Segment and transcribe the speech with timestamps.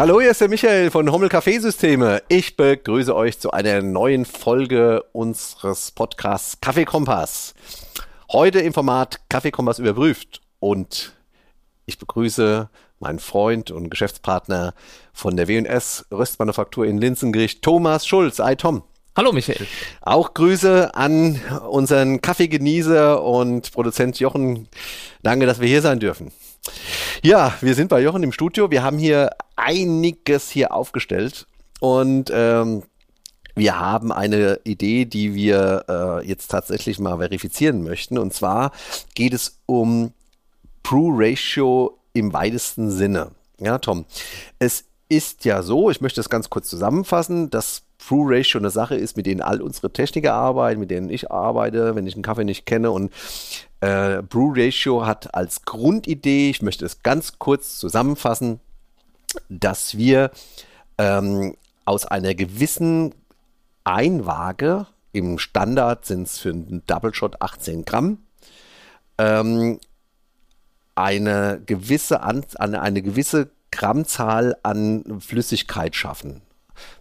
[0.00, 2.22] Hallo, hier ist der Michael von Hommel Kaffeesysteme.
[2.28, 7.52] Ich begrüße euch zu einer neuen Folge unseres Podcasts Kaffeekompass.
[8.32, 11.12] Heute im Format Kaffeekompass überprüft und
[11.84, 14.72] ich begrüße meinen Freund und Geschäftspartner
[15.12, 18.38] von der W&S Röstmanufaktur in Linzengericht, Thomas Schulz.
[18.38, 18.82] Hi Tom.
[19.14, 19.66] Hallo Michael.
[20.00, 21.38] Auch Grüße an
[21.68, 24.66] unseren Kaffeegenießer und Produzent Jochen.
[25.22, 26.32] Danke, dass wir hier sein dürfen.
[27.22, 28.70] Ja, wir sind bei Jochen im Studio.
[28.70, 31.46] Wir haben hier einiges hier aufgestellt
[31.80, 32.82] und ähm,
[33.54, 38.18] wir haben eine Idee, die wir äh, jetzt tatsächlich mal verifizieren möchten.
[38.18, 38.72] Und zwar
[39.14, 40.12] geht es um
[40.82, 43.32] Brew Ratio im weitesten Sinne.
[43.58, 44.06] Ja, Tom,
[44.58, 48.96] es ist ja so, ich möchte das ganz kurz zusammenfassen, dass Brew Ratio eine Sache
[48.96, 52.44] ist, mit denen all unsere Techniker arbeiten, mit denen ich arbeite, wenn ich einen Kaffee
[52.44, 52.90] nicht kenne.
[52.90, 53.12] Und
[53.80, 58.60] äh, Brew Ratio hat als Grundidee, ich möchte es ganz kurz zusammenfassen,
[59.48, 60.30] dass wir
[60.98, 63.14] ähm, aus einer gewissen
[63.84, 68.18] Einwaage, im Standard sind es für einen Double Shot 18 Gramm,
[69.18, 69.78] ähm,
[70.94, 76.42] eine gewisse, an, eine gewisse Grammzahl an Flüssigkeit schaffen.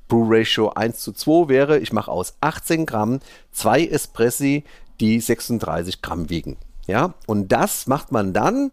[0.10, 3.22] Brew Ratio 1 zu 2 wäre, ich mache aus 18 Gramm
[3.54, 4.66] zwei Espressi,
[5.00, 6.58] die 36 Gramm wiegen.
[6.88, 8.72] Ja, und das macht man dann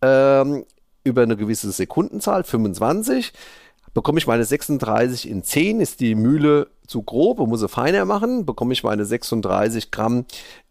[0.00, 0.64] ähm,
[1.04, 3.32] über eine gewisse Sekundenzahl, 25.
[3.92, 8.04] Bekomme ich meine 36 in 10, ist die Mühle zu grob und muss sie feiner
[8.04, 8.44] machen.
[8.44, 10.24] Bekomme ich meine 36 Gramm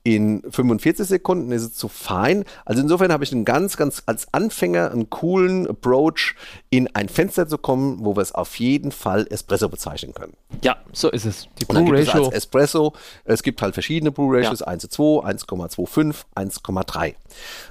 [0.04, 2.44] in 45 Sekunden, ist es zu fein.
[2.66, 6.36] Also insofern habe ich einen ganz, ganz als Anfänger einen coolen Approach,
[6.70, 10.34] in ein Fenster zu kommen, wo wir es auf jeden Fall Espresso bezeichnen können.
[10.62, 11.48] Ja, so ist es.
[11.60, 12.28] Die Brew Ratio.
[12.28, 12.94] Es Espresso.
[13.24, 14.68] Es gibt halt verschiedene Brew Ratios, ja.
[14.68, 17.16] 1 zu 2, 1,25, 1,3.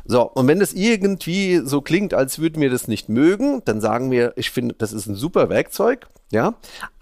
[0.07, 4.11] So, und wenn das irgendwie so klingt, als würden wir das nicht mögen, dann sagen
[4.11, 6.55] wir, ich finde, das ist ein super Werkzeug, ja.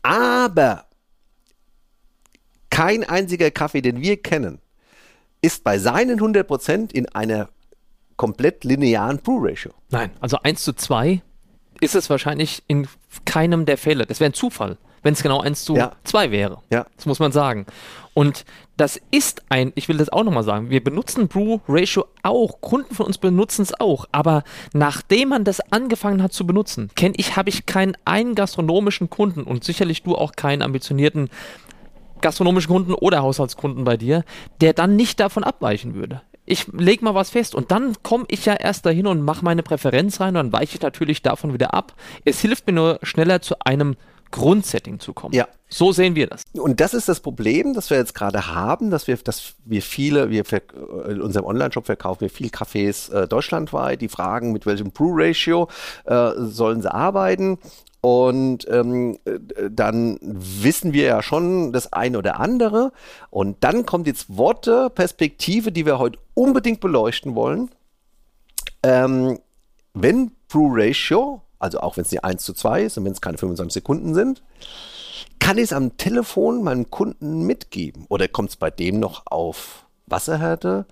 [0.03, 0.86] Aber
[2.77, 4.59] kein einziger Kaffee, den wir kennen,
[5.41, 7.49] ist bei seinen 100% in einer
[8.19, 9.71] komplett linearen Brew-Ratio.
[9.89, 11.23] Nein, also 1 zu 2
[11.81, 12.87] ist es wahrscheinlich in
[13.25, 14.05] keinem der Fälle.
[14.05, 15.93] Das wäre ein Zufall, wenn es genau 1 zu ja.
[16.05, 16.59] 2 wäre.
[16.71, 16.85] Ja.
[16.97, 17.65] Das muss man sagen.
[18.13, 18.45] Und
[18.77, 22.95] das ist ein, ich will das auch nochmal sagen, wir benutzen Brew Ratio auch, Kunden
[22.95, 24.45] von uns benutzen es auch, aber
[24.75, 29.45] nachdem man das angefangen hat zu benutzen, kenne ich, habe ich keinen einen gastronomischen Kunden
[29.45, 31.31] und sicherlich du auch keinen ambitionierten
[32.21, 34.25] gastronomischen Kunden oder Haushaltskunden bei dir,
[34.61, 36.23] der dann nicht davon abweichen würde.
[36.45, 39.65] Ich lege mal was fest und dann komme ich ja erst dahin und mache meine
[39.65, 41.95] Präferenz rein und dann weiche ich natürlich davon wieder ab.
[42.25, 43.97] Es hilft mir nur schneller zu einem
[44.31, 45.35] Grundsetting zu kommen.
[45.35, 45.49] Ja.
[45.69, 46.43] So sehen wir das.
[46.53, 50.31] Und das ist das Problem, das wir jetzt gerade haben, dass wir, dass wir viele,
[50.31, 50.45] wir
[51.09, 55.69] in unserem Online-Shop verkaufen wir viel Cafés äh, deutschlandweit, die fragen, mit welchem Brew-Ratio
[56.05, 57.59] äh, sollen sie arbeiten.
[58.07, 59.19] Und ähm,
[59.69, 62.93] dann wissen wir ja schon das eine oder andere.
[63.31, 67.69] Und dann kommt jetzt Worte, Perspektive, die wir heute unbedingt beleuchten wollen.
[68.85, 69.41] Ähm,
[69.93, 73.21] wenn Brew Ratio, also auch wenn es die 1 zu 2 ist und wenn es
[73.21, 74.45] keine 25 Sekunden sind,
[75.41, 78.07] kann ich es am Telefon meinem Kunden mitgeben?
[78.09, 80.87] Oder kommt es bei dem noch auf Wasserhärte,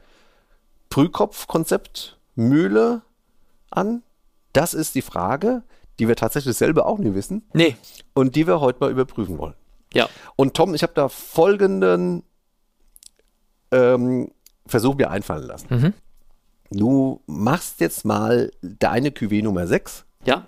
[0.91, 3.03] Prühkopfkonzept, Mühle
[3.71, 4.03] an?
[4.53, 5.63] Das ist die Frage
[5.99, 7.49] die wir tatsächlich selber auch nie wissen.
[7.53, 7.77] Nee.
[8.15, 9.55] Und die wir heute mal überprüfen wollen.
[9.93, 10.09] Ja.
[10.37, 12.25] Und Tom, ich habe da folgenden
[13.71, 14.31] ähm,
[14.66, 15.66] Versuch mir einfallen lassen.
[15.71, 15.94] Mhm.
[16.71, 20.04] Du machst jetzt mal deine QV Nummer 6.
[20.25, 20.47] Ja.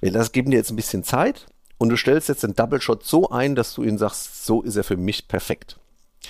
[0.00, 1.46] Wir das geben dir jetzt ein bisschen Zeit
[1.78, 4.76] und du stellst jetzt den Double Shot so ein, dass du ihn sagst, so ist
[4.76, 5.78] er für mich perfekt.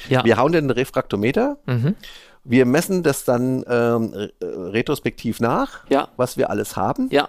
[0.08, 0.25] Ja.
[0.25, 1.58] Wir hauen dir den Refraktometer.
[1.66, 1.94] Mhm.
[2.44, 6.08] Wir messen das dann ähm, retrospektiv nach, ja.
[6.16, 7.08] was wir alles haben.
[7.10, 7.28] Ja.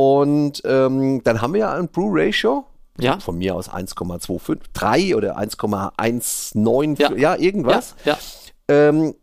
[0.00, 2.66] Und ähm, dann haben wir ja ein Brew Ratio.
[3.00, 3.18] Ja.
[3.18, 7.12] Von mir aus 1,25, 3 oder 1,19, ja.
[7.16, 7.36] ja.
[7.36, 7.96] irgendwas.
[8.04, 8.16] Ja.
[8.70, 8.88] ja.
[8.88, 9.14] Ähm,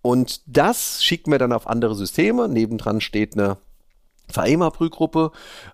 [0.00, 2.48] und das schicken wir dann auf andere Systeme.
[2.48, 3.56] Nebendran steht eine
[4.28, 5.32] Faema-Brühgruppe.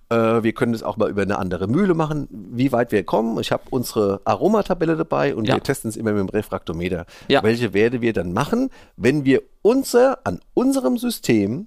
[0.08, 3.38] Äh, wir können das auch mal über eine andere Mühle machen, wie weit wir kommen.
[3.40, 5.56] Ich habe unsere Aromatabelle dabei und ja.
[5.56, 7.04] wir testen es immer mit dem Refraktometer.
[7.28, 7.42] Ja.
[7.42, 11.66] Welche Werte wir dann machen, wenn wir unser, an unserem System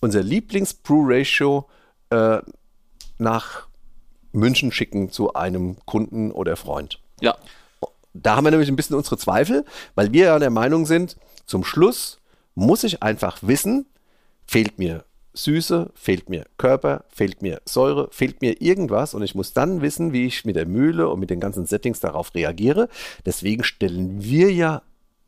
[0.00, 1.66] unser Lieblings-Brew-Ratio
[2.10, 2.38] äh,
[3.18, 3.68] nach
[4.32, 7.00] München schicken zu einem Kunden oder Freund.
[7.20, 7.36] Ja.
[8.12, 9.64] Da haben wir nämlich ein bisschen unsere Zweifel,
[9.94, 11.16] weil wir ja der Meinung sind,
[11.46, 12.18] zum Schluss
[12.54, 13.86] muss ich einfach wissen,
[14.46, 19.52] fehlt mir Süße, fehlt mir Körper, fehlt mir Säure, fehlt mir irgendwas und ich muss
[19.52, 22.88] dann wissen, wie ich mit der Mühle und mit den ganzen Settings darauf reagiere.
[23.24, 24.82] Deswegen stellen wir ja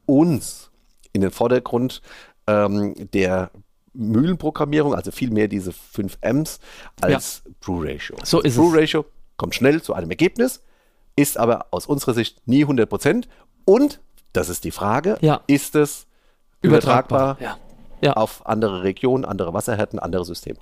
[0.07, 0.71] uns
[1.13, 2.03] in den Vordergrund
[2.49, 3.51] ähm, der
[3.95, 6.61] Mühlenprogrammierung, also viel mehr diese 5 Ms
[7.01, 7.53] als ja.
[7.61, 8.17] Brew Ratio.
[8.25, 8.83] So ist Brew es.
[8.83, 9.05] Ratio
[9.37, 10.63] kommt schnell zu einem Ergebnis,
[11.17, 13.29] ist aber aus unserer Sicht nie 100 Prozent.
[13.65, 14.01] Und,
[14.33, 15.43] das ist die Frage, ja.
[15.47, 16.07] ist es
[16.63, 17.59] übertragbar, übertragbar
[18.01, 18.13] ja.
[18.15, 20.59] auf andere Regionen, andere Wasserhärten, andere Systeme?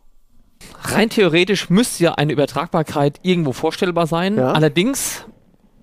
[0.82, 4.38] Rein theoretisch müsste ja eine Übertragbarkeit irgendwo vorstellbar sein.
[4.38, 5.24] Allerdings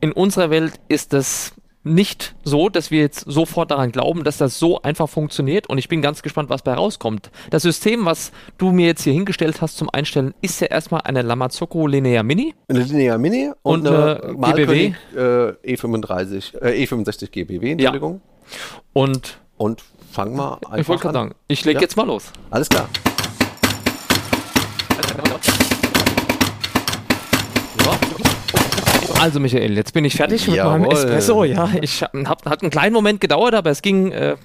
[0.01, 1.53] in unserer Welt ist das
[1.93, 5.87] nicht so, dass wir jetzt sofort daran glauben, dass das so einfach funktioniert und ich
[5.87, 7.31] bin ganz gespannt, was bei rauskommt.
[7.49, 11.21] Das System, was du mir jetzt hier hingestellt hast zum Einstellen, ist ja erstmal eine
[11.21, 12.53] Lamazocco Linear Mini.
[12.67, 14.93] Eine Linear Mini und, und eine GBW.
[15.15, 18.21] Äh, E35, äh, E65 GBW, Entschuldigung.
[18.23, 18.79] Ja.
[18.93, 21.81] Und, und fang mal einfach Ich wollte gerade sagen, ich lege ja.
[21.81, 22.31] jetzt mal los.
[22.49, 22.89] Alles klar.
[29.19, 30.79] Also Michael, jetzt bin ich fertig mit Jawohl.
[30.79, 31.43] meinem Espresso.
[31.43, 34.35] Ja, ich hab, hat einen kleinen Moment gedauert, aber es ging äh,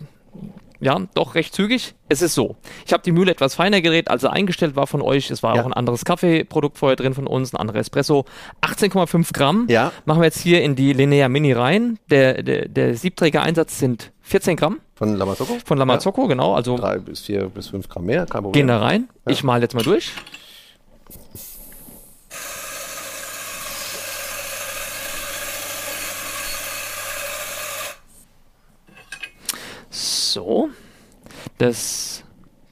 [0.81, 1.95] ja doch recht zügig.
[2.09, 5.03] Es ist so, ich habe die Mühle etwas feiner gedreht, als er eingestellt war von
[5.03, 5.31] euch.
[5.31, 5.63] Es war ja.
[5.63, 8.25] auch ein anderes Kaffeeprodukt vorher drin von uns, ein anderer Espresso.
[8.63, 9.67] 18,5 Gramm.
[9.69, 9.93] Ja.
[10.07, 11.99] Machen wir jetzt hier in die Linear Mini rein.
[12.11, 14.81] Der, der, der Siebträger-Einsatz sind 14 Gramm.
[14.95, 15.59] Von Lamazocco?
[15.65, 16.29] Von Lamazocco, ja.
[16.29, 16.55] genau.
[16.55, 18.53] Also drei bis vier bis fünf Gramm mehr, kein Problem.
[18.53, 19.09] Gehen da rein.
[19.29, 20.13] Ich mal jetzt mal durch.
[30.33, 30.71] So,
[31.59, 32.25] das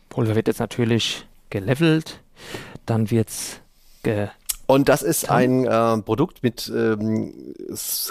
[0.08, 2.22] Pulver wird jetzt natürlich gelevelt,
[2.86, 3.60] dann wird es
[4.02, 4.28] ge
[4.66, 7.34] und das ist ein äh, Produkt mit ähm,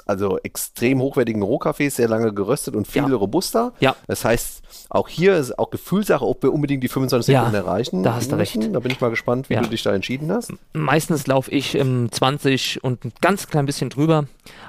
[0.05, 3.15] also extrem hochwertigen Rohkaffees, sehr lange geröstet und viel ja.
[3.15, 3.73] robuster.
[3.79, 3.95] Ja.
[4.05, 8.03] Das heißt, auch hier ist auch Gefühlssache, ob wir unbedingt die 25 Sekunden ja, erreichen.
[8.03, 8.55] Da hast du recht.
[8.71, 9.61] Da bin ich mal gespannt, wie ja.
[9.61, 10.53] du dich da entschieden hast.
[10.73, 14.25] Meistens laufe ich im 20 und ein ganz klein bisschen drüber,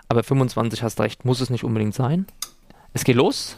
[0.08, 2.24] aber 25 hast du recht, muss es nicht unbedingt sein.
[2.94, 3.56] Es geht los.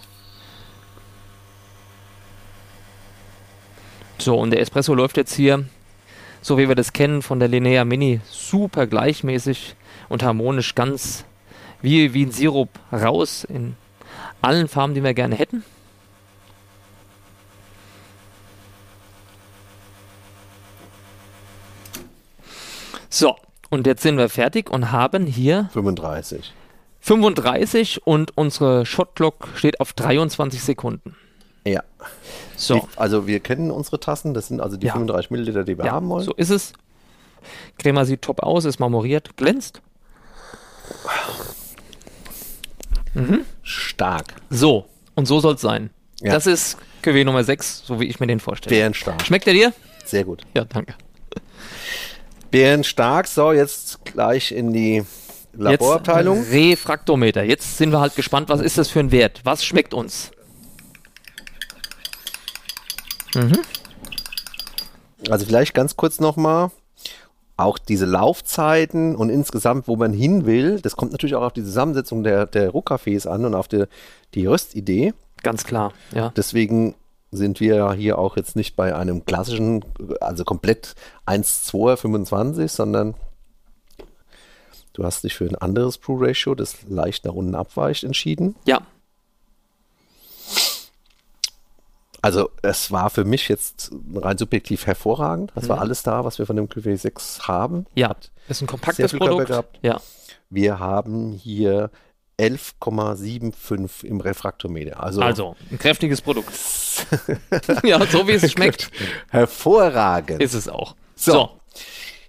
[4.23, 5.65] So, und der Espresso läuft jetzt hier,
[6.43, 9.75] so wie wir das kennen von der Linnea Mini, super gleichmäßig
[10.09, 11.25] und harmonisch, ganz
[11.81, 13.75] wie, wie ein Sirup raus in
[14.41, 15.65] allen Farben, die wir gerne hätten.
[23.09, 23.35] So,
[23.71, 26.53] und jetzt sind wir fertig und haben hier 35.
[27.01, 31.17] 35 und unsere Shot Clock steht auf 23 Sekunden.
[31.65, 31.83] Ja.
[32.57, 32.75] So.
[32.75, 34.93] Die, also wir kennen unsere Tassen, das sind also die ja.
[34.93, 36.25] 35 Milliliter, die wir ja, haben wollen.
[36.25, 36.73] So ist es.
[37.79, 39.81] Crema sieht top aus, ist marmoriert, glänzt.
[43.15, 43.45] Mhm.
[43.63, 44.35] Stark.
[44.51, 45.91] So, und so soll es sein.
[46.21, 46.33] Ja.
[46.33, 48.75] Das ist QW Nummer 6, so wie ich mir den vorstelle.
[48.75, 49.23] Bärenstark.
[49.27, 49.73] Schmeckt er dir?
[50.05, 50.43] Sehr gut.
[50.55, 50.95] Ja, danke.
[52.51, 55.03] Bärenstark, so, jetzt gleich in die
[55.55, 56.39] Laborabteilung.
[56.39, 57.43] Jetzt Refraktometer.
[57.43, 59.41] Jetzt sind wir halt gespannt, was ist das für ein Wert?
[59.45, 60.31] Was schmeckt uns?
[63.35, 63.59] Mhm.
[65.31, 66.71] Also vielleicht ganz kurz nochmal,
[67.57, 71.63] auch diese Laufzeiten und insgesamt, wo man hin will, das kommt natürlich auch auf die
[71.63, 73.85] Zusammensetzung der, der Rohcafés an und auf die,
[74.35, 75.15] die Röstidee.
[75.43, 76.33] Ganz klar, ja.
[76.37, 76.95] Deswegen
[77.31, 79.85] sind wir ja hier auch jetzt nicht bei einem klassischen,
[80.21, 80.95] also komplett
[81.27, 83.15] 1, 2, 25, sondern
[84.93, 88.55] du hast dich für ein anderes Brew-Ratio, das leicht nach unten abweicht, entschieden.
[88.67, 88.83] Ja,
[92.23, 95.53] Also es war für mich jetzt rein subjektiv hervorragend.
[95.55, 95.69] Das mhm.
[95.71, 97.87] war alles da, was wir von dem QV6 haben.
[97.95, 99.49] Ja, Hat ist ein kompaktes Produkt.
[99.49, 99.79] Gehabt.
[99.83, 100.01] Ja.
[100.49, 101.91] Wir haben hier
[102.39, 105.03] 11,75 im Refraktometer.
[105.03, 106.53] Also, also ein kräftiges Produkt.
[107.83, 108.91] ja, so wie es schmeckt.
[109.31, 110.41] Hervorragend.
[110.41, 110.95] Ist es auch.
[111.17, 111.33] So.
[111.33, 111.51] so.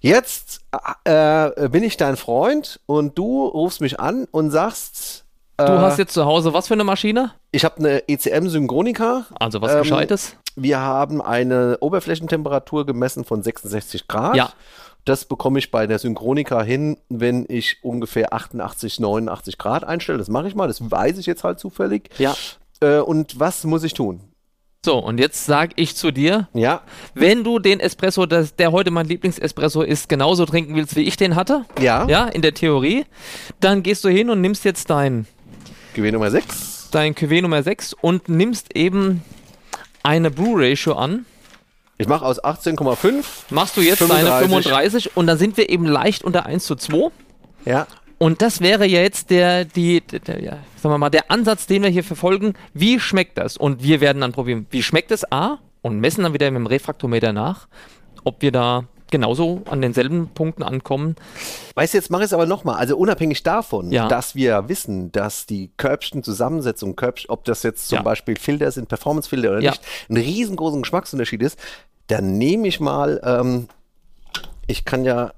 [0.02, 0.62] Jetzt
[1.06, 5.24] äh, bin ich dein Freund und du rufst mich an und sagst,
[5.58, 7.32] Du äh, hast jetzt zu Hause was für eine Maschine?
[7.54, 9.28] Ich habe eine ECM Synchronica.
[9.40, 10.36] Also was ähm, Gescheites?
[10.56, 14.36] Wir haben eine Oberflächentemperatur gemessen von 66 Grad.
[14.36, 14.52] Ja.
[15.06, 20.18] Das bekomme ich bei der Synchronica hin, wenn ich ungefähr 88, 89 Grad einstelle.
[20.18, 22.10] Das mache ich mal, das weiß ich jetzt halt zufällig.
[22.18, 22.36] Ja.
[22.80, 24.22] Äh, und was muss ich tun?
[24.84, 26.82] So, und jetzt sage ich zu dir, ja.
[27.14, 31.18] wenn du den Espresso, das, der heute mein Lieblingsespresso ist, genauso trinken willst, wie ich
[31.18, 32.08] den hatte, ja.
[32.08, 33.06] ja, in der Theorie,
[33.60, 35.28] dann gehst du hin und nimmst jetzt dein
[35.94, 36.83] QW Nummer 6.
[36.94, 39.24] Dein QW Nummer 6 und nimmst eben
[40.04, 41.26] eine Brew Ratio an.
[41.98, 43.26] Ich mache aus 18,5.
[43.50, 44.30] Machst du jetzt 35.
[44.30, 47.10] deine 35 und dann sind wir eben leicht unter 1 zu 2.
[47.66, 47.88] Ja.
[48.20, 51.82] Und das wäre ja jetzt der, die, der, ja, sagen wir mal, der Ansatz, den
[51.82, 52.54] wir hier verfolgen.
[52.76, 53.58] Wie schmeckt das?
[53.58, 55.58] Und wir werden dann probieren, wie schmeckt es A?
[55.82, 57.68] Und messen dann wieder mit dem Refraktometer nach,
[58.24, 58.84] ob wir da
[59.14, 61.16] genauso an denselben Punkten ankommen.
[61.76, 62.78] Weißt du, jetzt mache ich es aber nochmal.
[62.78, 64.08] Also unabhängig davon, ja.
[64.08, 68.02] dass wir wissen, dass die Körbchen Zusammensetzung, Körbchen, ob das jetzt zum ja.
[68.02, 69.70] Beispiel Filter sind, Performance-Filter oder ja.
[69.70, 71.60] nicht, ein riesengroßen Geschmacksunterschied ist,
[72.08, 73.68] dann nehme ich mal, ähm,
[74.66, 75.32] ich kann ja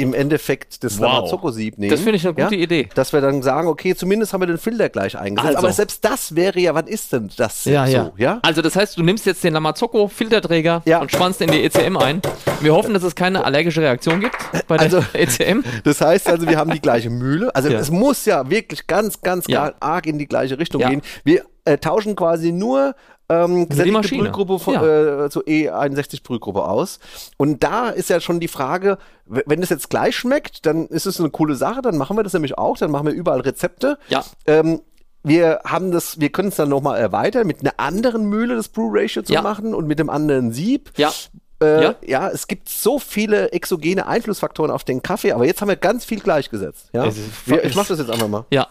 [0.00, 1.06] im Endeffekt das wow.
[1.06, 1.90] Lamazoko-Sieb nehmen.
[1.90, 2.62] Das finde ich eine gute ja?
[2.62, 2.88] Idee.
[2.94, 5.56] Dass wir dann sagen, okay, zumindest haben wir den Filter gleich eingesetzt.
[5.56, 5.58] Also.
[5.58, 7.92] Aber selbst das wäre ja, was ist denn das ja, so?
[7.92, 8.12] Ja.
[8.16, 8.38] ja.
[8.42, 11.00] Also das heißt, du nimmst jetzt den Lamazoko-Filterträger ja.
[11.00, 12.22] und spannst in die ECM ein.
[12.60, 14.36] Wir hoffen, dass es keine allergische Reaktion gibt
[14.68, 15.62] bei der also, ECM.
[15.84, 17.54] Das heißt also, wir haben die gleiche Mühle.
[17.54, 19.46] Also es muss ja wirklich ganz, ganz
[19.80, 21.02] arg in die gleiche Richtung gehen.
[21.24, 22.94] Wir äh, tauschen quasi nur
[23.28, 25.24] ähm, gesättigte Brühgruppe von, ja.
[25.24, 27.00] äh, zur E61 Brühgruppe aus.
[27.36, 31.18] Und da ist ja schon die Frage, wenn es jetzt gleich schmeckt, dann ist es
[31.18, 33.98] eine coole Sache, dann machen wir das nämlich auch, dann machen wir überall Rezepte.
[34.08, 34.24] Ja.
[34.46, 34.80] Ähm,
[35.24, 38.90] wir haben das, wir können es dann nochmal erweitern, mit einer anderen Mühle das Brew
[38.92, 39.42] Ratio zu ja.
[39.42, 40.92] machen und mit dem anderen Sieb.
[40.96, 41.12] Ja.
[41.60, 41.94] Äh, ja.
[42.06, 42.28] ja.
[42.28, 46.20] es gibt so viele exogene Einflussfaktoren auf den Kaffee, aber jetzt haben wir ganz viel
[46.20, 46.90] gleichgesetzt.
[46.92, 47.10] Ja?
[47.44, 48.44] Wir, ich mach das jetzt einfach mal.
[48.52, 48.68] Ja.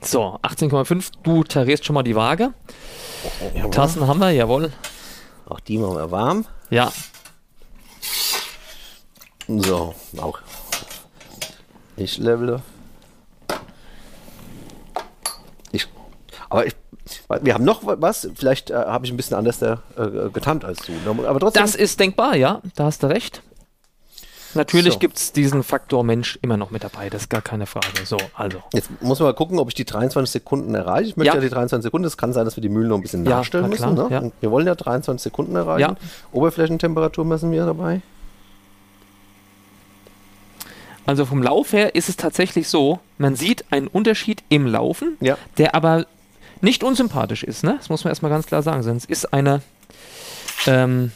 [0.00, 1.10] So, 18,5.
[1.22, 2.52] Du tarierst schon mal die Waage.
[3.54, 3.70] Jawohl.
[3.70, 4.72] Tassen haben wir, jawohl.
[5.46, 6.46] Auch die machen wir warm.
[6.70, 6.92] Ja.
[9.48, 10.38] So, auch.
[11.96, 12.62] Ich levele.
[15.72, 15.88] Ich,
[16.48, 16.76] aber ich,
[17.40, 18.28] wir haben noch was.
[18.34, 19.76] Vielleicht äh, habe ich ein bisschen anders äh,
[20.32, 20.92] getannt als du.
[21.26, 21.62] Aber trotzdem.
[21.62, 22.60] Das ist denkbar, ja.
[22.76, 23.42] Da hast du recht.
[24.54, 24.98] Natürlich so.
[24.98, 27.86] gibt es diesen Faktor Mensch immer noch mit dabei, das ist gar keine Frage.
[28.04, 28.62] So, also.
[28.72, 31.10] Jetzt muss man mal gucken, ob ich die 23 Sekunden erreiche.
[31.10, 32.96] Ich möchte ja, ja die 23 Sekunden, es kann sein, dass wir die Mühlen noch
[32.96, 33.94] ein bisschen ja, nachstellen müssen.
[33.94, 34.08] Ne?
[34.10, 34.22] Ja.
[34.40, 35.96] Wir wollen ja 23 Sekunden erreichen.
[36.32, 38.00] Oberflächentemperatur messen wir dabei.
[41.08, 45.16] Also vom Lauf her ist es tatsächlich so, man sieht einen Unterschied im Laufen,
[45.56, 46.06] der aber
[46.60, 47.64] nicht unsympathisch ist.
[47.64, 47.76] Ne?
[47.78, 48.82] Das muss man erstmal ganz klar sagen.
[48.82, 49.62] Sonst ist eine
[50.66, 51.12] ähm,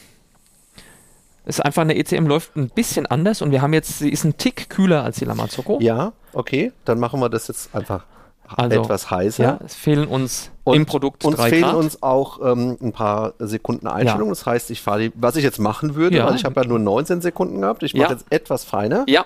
[1.45, 4.37] ist einfach eine ECM läuft ein bisschen anders und wir haben jetzt, sie ist ein
[4.37, 5.79] Tick kühler als die Lamazocco.
[5.81, 8.05] Ja, okay, dann machen wir das jetzt einfach
[8.47, 9.43] also, etwas heißer.
[9.43, 11.75] Ja, es fehlen uns und, im Produkt uns fehlen Grad.
[11.75, 14.27] uns auch ähm, ein paar Sekunden Einstellung.
[14.27, 14.31] Ja.
[14.31, 16.27] Das heißt, ich fahre, was ich jetzt machen würde, ja.
[16.27, 17.83] weil ich habe ja nur 19 Sekunden gehabt.
[17.83, 18.11] Ich mache ja.
[18.11, 19.05] jetzt etwas feiner.
[19.07, 19.25] Ja.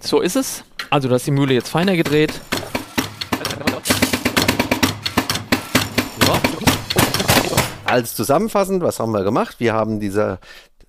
[0.00, 0.64] So ist es.
[0.90, 2.40] Also, dass die Mühle jetzt feiner gedreht.
[7.88, 9.60] Als zusammenfassend, was haben wir gemacht?
[9.60, 10.38] Wir haben diese,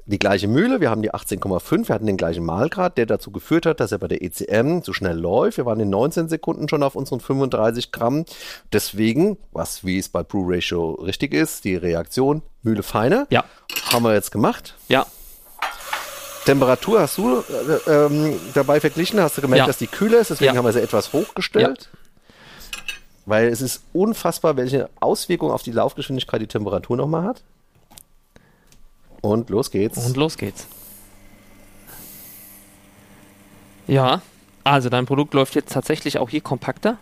[0.06, 3.66] die gleiche Mühle, wir haben die 18,5, wir hatten den gleichen Mahlgrad, der dazu geführt
[3.66, 5.58] hat, dass er bei der ECM so schnell läuft.
[5.58, 8.26] Wir waren in 19 Sekunden schon auf unseren 35 Gramm.
[8.74, 13.28] Deswegen, was wie es bei Brew Ratio richtig ist, die Reaktion Mühle feiner.
[13.30, 13.46] Ja.
[13.94, 14.76] Haben wir jetzt gemacht.
[14.90, 15.06] Ja.
[16.46, 17.44] Temperatur hast du
[17.88, 19.68] äh, ähm, dabei verglichen, hast du gemerkt, ja.
[19.68, 20.58] dass die kühler ist, deswegen ja.
[20.58, 21.90] haben wir sie etwas hochgestellt.
[21.94, 21.99] Ja.
[23.30, 27.44] Weil es ist unfassbar, welche Auswirkungen auf die Laufgeschwindigkeit die Temperatur nochmal hat.
[29.22, 30.04] Und los geht's.
[30.04, 30.66] Und los geht's.
[33.86, 34.24] Ja,
[34.64, 36.98] also dein Produkt läuft jetzt tatsächlich auch hier kompakter.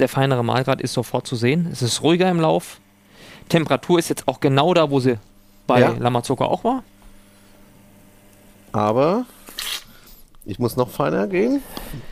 [0.00, 1.68] Der feinere Mahlgrad ist sofort zu sehen.
[1.70, 2.80] Es ist ruhiger im Lauf.
[3.48, 5.18] Temperatur ist jetzt auch genau da, wo sie
[5.68, 5.94] bei ja.
[5.96, 6.82] Lamazzoka auch war.
[8.72, 9.24] Aber
[10.44, 11.62] ich muss noch feiner gehen.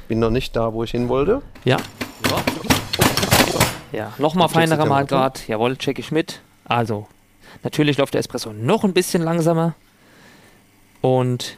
[0.06, 1.42] Bin noch nicht da, wo ich hin wollte.
[1.64, 1.78] Ja.
[2.30, 2.44] ja.
[3.96, 5.48] Ja, nochmal feinerer Malgrad.
[5.48, 6.40] Jawohl, check ich mit.
[6.66, 7.06] Also,
[7.62, 9.74] natürlich läuft der Espresso noch ein bisschen langsamer.
[11.00, 11.56] Und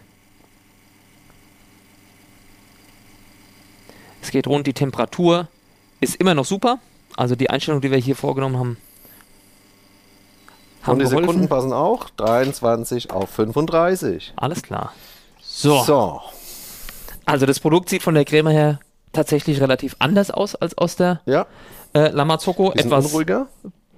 [4.23, 4.68] es geht rund.
[4.68, 5.49] Die Temperatur
[6.00, 6.78] ist immer noch super.
[7.16, 8.76] Also die Einstellung, die wir hier vorgenommen haben,
[10.83, 11.26] haben Und die geholfen.
[11.26, 12.09] Sekunden passen auch.
[12.11, 14.35] 23 auf 35.
[14.37, 14.92] Alles klar.
[15.40, 15.83] So.
[15.83, 16.21] so.
[17.25, 18.78] Also das Produkt sieht von der Creme her
[19.12, 21.47] tatsächlich relativ anders aus als aus der ja.
[21.99, 23.49] Äh, Lamazoko etwas unruhiger.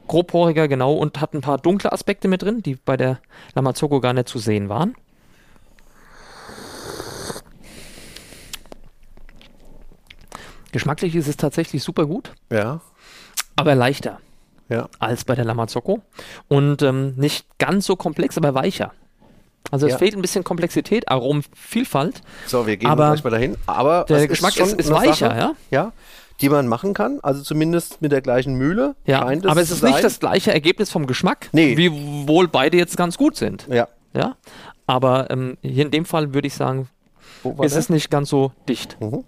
[0.08, 3.18] grobporiger, genau, und hat ein paar dunkle Aspekte mit drin, die bei der
[3.54, 4.94] Lamazoko gar nicht zu sehen waren.
[10.72, 12.32] Geschmacklich ist es tatsächlich super gut.
[12.50, 12.80] Ja.
[13.56, 14.20] Aber leichter.
[14.68, 14.88] Ja.
[14.98, 16.00] Als bei der Lamazoko.
[16.48, 18.92] Und ähm, nicht ganz so komplex, aber weicher.
[19.72, 19.98] Also es ja.
[19.98, 22.22] fehlt ein bisschen Komplexität, Aromenvielfalt.
[22.46, 23.56] So, wir gehen aber gleich mal dahin.
[23.66, 25.54] Aber der Geschmack ist, ist, ist weicher, Sache, ja?
[25.70, 25.92] Ja
[26.40, 27.20] die man machen kann.
[27.22, 28.94] Also zumindest mit der gleichen Mühle.
[29.04, 29.92] Ja, aber es ist sein.
[29.92, 31.76] nicht das gleiche Ergebnis vom Geschmack, nee.
[31.76, 33.66] wie wohl beide jetzt ganz gut sind.
[33.70, 33.88] Ja.
[34.14, 34.36] Ja.
[34.86, 36.88] Aber ähm, hier in dem Fall würde ich sagen,
[37.44, 37.78] ist der?
[37.78, 38.96] es nicht ganz so dicht.
[39.00, 39.24] Mhm.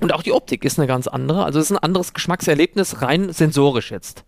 [0.00, 1.44] Und auch die Optik ist eine ganz andere.
[1.44, 4.24] Also es ist ein anderes Geschmackserlebnis, rein sensorisch jetzt.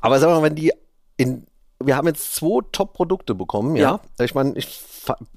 [0.00, 0.72] Aber sag mal, wenn die
[1.16, 1.44] in.
[1.82, 4.00] Wir haben jetzt zwei Top-Produkte bekommen, ja.
[4.18, 4.24] ja.
[4.24, 4.80] Ich meine, ich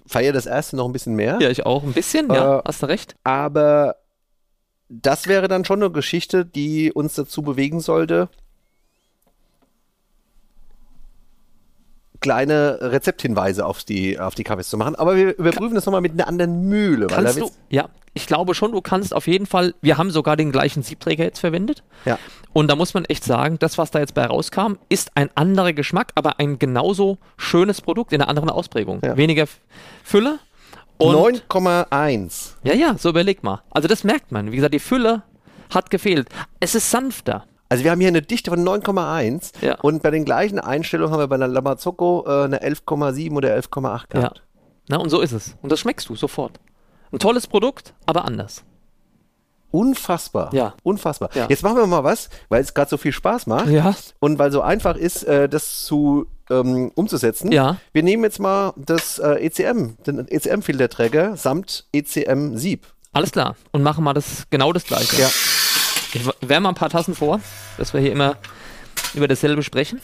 [0.08, 1.38] feiere das erste noch ein bisschen mehr.
[1.40, 3.16] Ja, ich auch ein bisschen, ja, äh, hast du recht.
[3.24, 3.96] Aber
[4.92, 8.30] das wäre dann schon eine Geschichte, die uns dazu bewegen sollte,
[12.20, 14.96] kleine Rezepthinweise auf die, auf die Kaffees zu machen.
[14.96, 17.08] Aber wir überprüfen das nochmal mit einer anderen Mühle.
[17.08, 20.52] Kannst du, ja, ich glaube schon, du kannst auf jeden Fall, wir haben sogar den
[20.52, 21.84] gleichen Siebträger jetzt verwendet.
[22.06, 22.20] Ja.
[22.54, 25.74] Und da muss man echt sagen, das, was da jetzt bei rauskam, ist ein anderer
[25.74, 29.00] Geschmack, aber ein genauso schönes Produkt in einer anderen Ausprägung.
[29.04, 29.18] Ja.
[29.18, 29.46] Weniger
[30.04, 30.40] Fülle.
[31.02, 32.54] 9,1.
[32.64, 33.62] Ja, ja, so überleg mal.
[33.70, 34.52] Also das merkt man.
[34.52, 35.24] Wie gesagt, die Fülle
[35.74, 36.30] hat gefehlt.
[36.60, 37.46] Es ist sanfter.
[37.70, 39.80] Also wir haben hier eine Dichte von 9,1 ja.
[39.80, 44.10] und bei den gleichen Einstellungen haben wir bei der Lamazocco äh, eine 11,7 oder 11,8
[44.10, 44.38] gehabt.
[44.38, 44.44] Ja.
[44.90, 45.56] Na, und so ist es.
[45.62, 46.60] Und das schmeckst du sofort.
[47.14, 48.64] Ein tolles Produkt, aber anders.
[49.72, 50.54] Unfassbar.
[50.54, 50.74] Ja.
[50.84, 51.30] Unfassbar.
[51.34, 51.46] Ja.
[51.48, 53.96] Jetzt machen wir mal was, weil es gerade so viel Spaß macht ja.
[54.20, 57.52] und weil so einfach ist, äh, das zu ähm, umzusetzen.
[57.52, 57.78] Ja.
[57.94, 62.86] Wir nehmen jetzt mal das äh, ECM, den ECM-Filterträger samt ECM-Sieb.
[63.14, 63.56] Alles klar.
[63.72, 65.22] Und machen mal das genau das gleiche.
[65.22, 65.30] Ja.
[66.14, 67.40] Ich wärme mal ein paar Tassen vor,
[67.78, 68.38] dass wir hier immer
[69.14, 70.02] über dasselbe sprechen.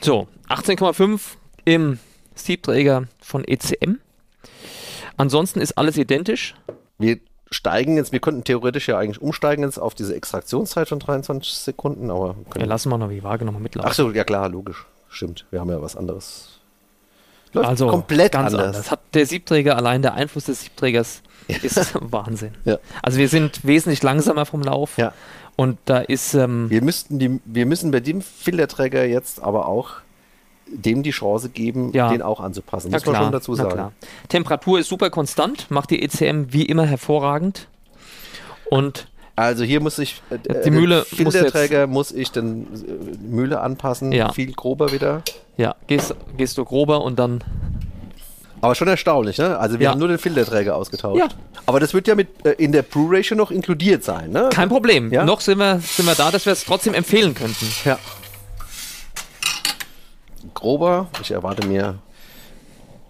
[0.00, 1.20] So, 18,5
[1.64, 1.98] im
[2.34, 3.98] Siebträger von ECM.
[5.16, 6.54] Ansonsten ist alles identisch.
[6.98, 7.18] Wir
[7.52, 12.10] steigen jetzt, wir könnten theoretisch ja eigentlich umsteigen jetzt auf diese Extraktionszeit von 23 Sekunden,
[12.10, 12.36] aber.
[12.56, 13.90] Ja, lassen wir noch die Waage nochmal mitlaufen.
[13.90, 14.86] Ach so, ja klar, logisch.
[15.08, 15.44] Stimmt.
[15.50, 16.60] Wir haben ja was anderes.
[17.52, 18.76] Läuft also komplett ganz anders.
[18.76, 18.90] anders.
[18.92, 22.52] Hat der Siebträger allein der Einfluss des Siebträgers ist Wahnsinn.
[22.64, 22.78] Ja.
[23.02, 24.96] Also wir sind wesentlich langsamer vom Lauf.
[24.98, 25.12] Ja.
[25.56, 26.34] Und da ist.
[26.34, 29.94] Ähm, wir müssten die, wir müssen bei dem Filterträger jetzt aber auch
[30.70, 32.08] dem die Chance geben, ja.
[32.08, 32.90] den auch anzupassen.
[32.90, 33.92] Ja, muss man schon dazu sagen.
[34.28, 37.66] Temperatur ist super konstant, macht die ECM wie immer hervorragend.
[38.68, 43.60] Und also hier muss ich äh, die Mühle Filterträger muss, muss ich dann äh, Mühle
[43.60, 44.32] anpassen, ja.
[44.32, 45.22] viel grober wieder.
[45.56, 47.42] Ja, gehst, gehst du grober und dann
[48.60, 49.58] aber schon erstaunlich, ne?
[49.58, 49.90] Also wir ja.
[49.90, 51.18] haben nur den Filterträger ausgetauscht.
[51.18, 51.28] Ja.
[51.64, 54.50] Aber das wird ja mit äh, in der Pro-Ratio noch inkludiert sein, ne?
[54.52, 55.10] Kein Problem.
[55.12, 55.24] Ja?
[55.24, 57.66] Noch sind wir, sind wir da, dass wir es trotzdem empfehlen könnten.
[57.84, 57.98] Ja.
[60.54, 61.98] Grober, ich erwarte mir,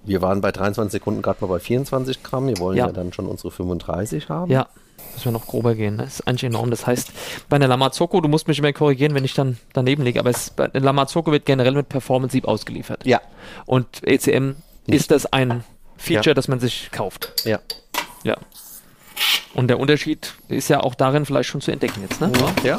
[0.05, 2.49] wir waren bei 23 Sekunden gerade mal bei 24 Gramm.
[2.49, 4.51] Wir wollen ja, ja dann schon unsere 35 haben.
[4.51, 4.69] Ja,
[5.13, 5.97] müssen wir noch grober gehen.
[5.97, 6.05] Ne?
[6.05, 6.71] Das ist eigentlich enorm.
[6.71, 7.13] Das heißt,
[7.49, 10.51] bei einer Lamazocco, du musst mich immer korrigieren, wenn ich dann daneben liege, aber es,
[10.51, 13.05] bei einer Lamazocco wird generell mit Performance-Sieb ausgeliefert.
[13.05, 13.21] Ja.
[13.67, 15.65] Und ECM ist das ein
[15.97, 16.35] Feature, ja.
[16.35, 17.45] das man sich kauft.
[17.45, 17.59] Ja.
[18.25, 18.37] Ja.
[19.55, 22.33] Und der Unterschied ist ja auch darin vielleicht schon zu entdecken jetzt, ne?
[22.65, 22.79] Ja.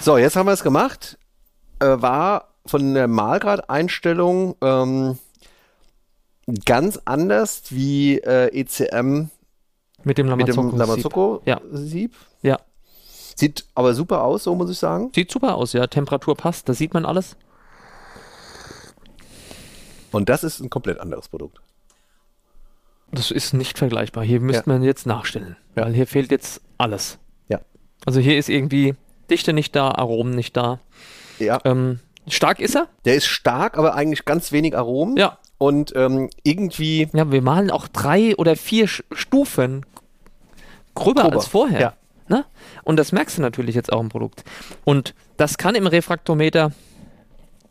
[0.00, 1.16] So, jetzt haben wir es gemacht.
[1.78, 5.18] Äh, war von der Malgrad-Einstellung ähm,
[6.64, 9.28] ganz anders wie äh, ECM
[10.04, 12.14] mit dem Lamazocco-Sieb.
[12.42, 12.50] Ja.
[12.50, 12.58] ja.
[13.36, 15.10] Sieht aber super aus, so muss ich sagen.
[15.14, 15.86] Sieht super aus, ja.
[15.86, 17.36] Temperatur passt, da sieht man alles.
[20.10, 21.60] Und das ist ein komplett anderes Produkt.
[23.10, 24.24] Das ist nicht vergleichbar.
[24.24, 24.72] Hier müsste ja.
[24.74, 25.84] man jetzt nachstellen, ja.
[25.84, 27.18] weil hier fehlt jetzt alles.
[27.48, 27.60] Ja.
[28.06, 28.94] Also hier ist irgendwie
[29.30, 30.80] Dichte nicht da, Aromen nicht da.
[31.38, 31.60] Ja.
[31.64, 32.88] Ähm, stark ist er?
[33.04, 35.16] Der ist stark, aber eigentlich ganz wenig Aromen.
[35.16, 35.38] Ja.
[35.58, 37.08] Und ähm, irgendwie.
[37.12, 39.86] Ja, wir malen auch drei oder vier Stufen
[40.94, 41.80] gröber als vorher.
[41.80, 41.92] Ja.
[42.28, 42.44] Ne?
[42.84, 44.44] Und das merkst du natürlich jetzt auch im Produkt.
[44.84, 46.72] Und das kann im Refraktometer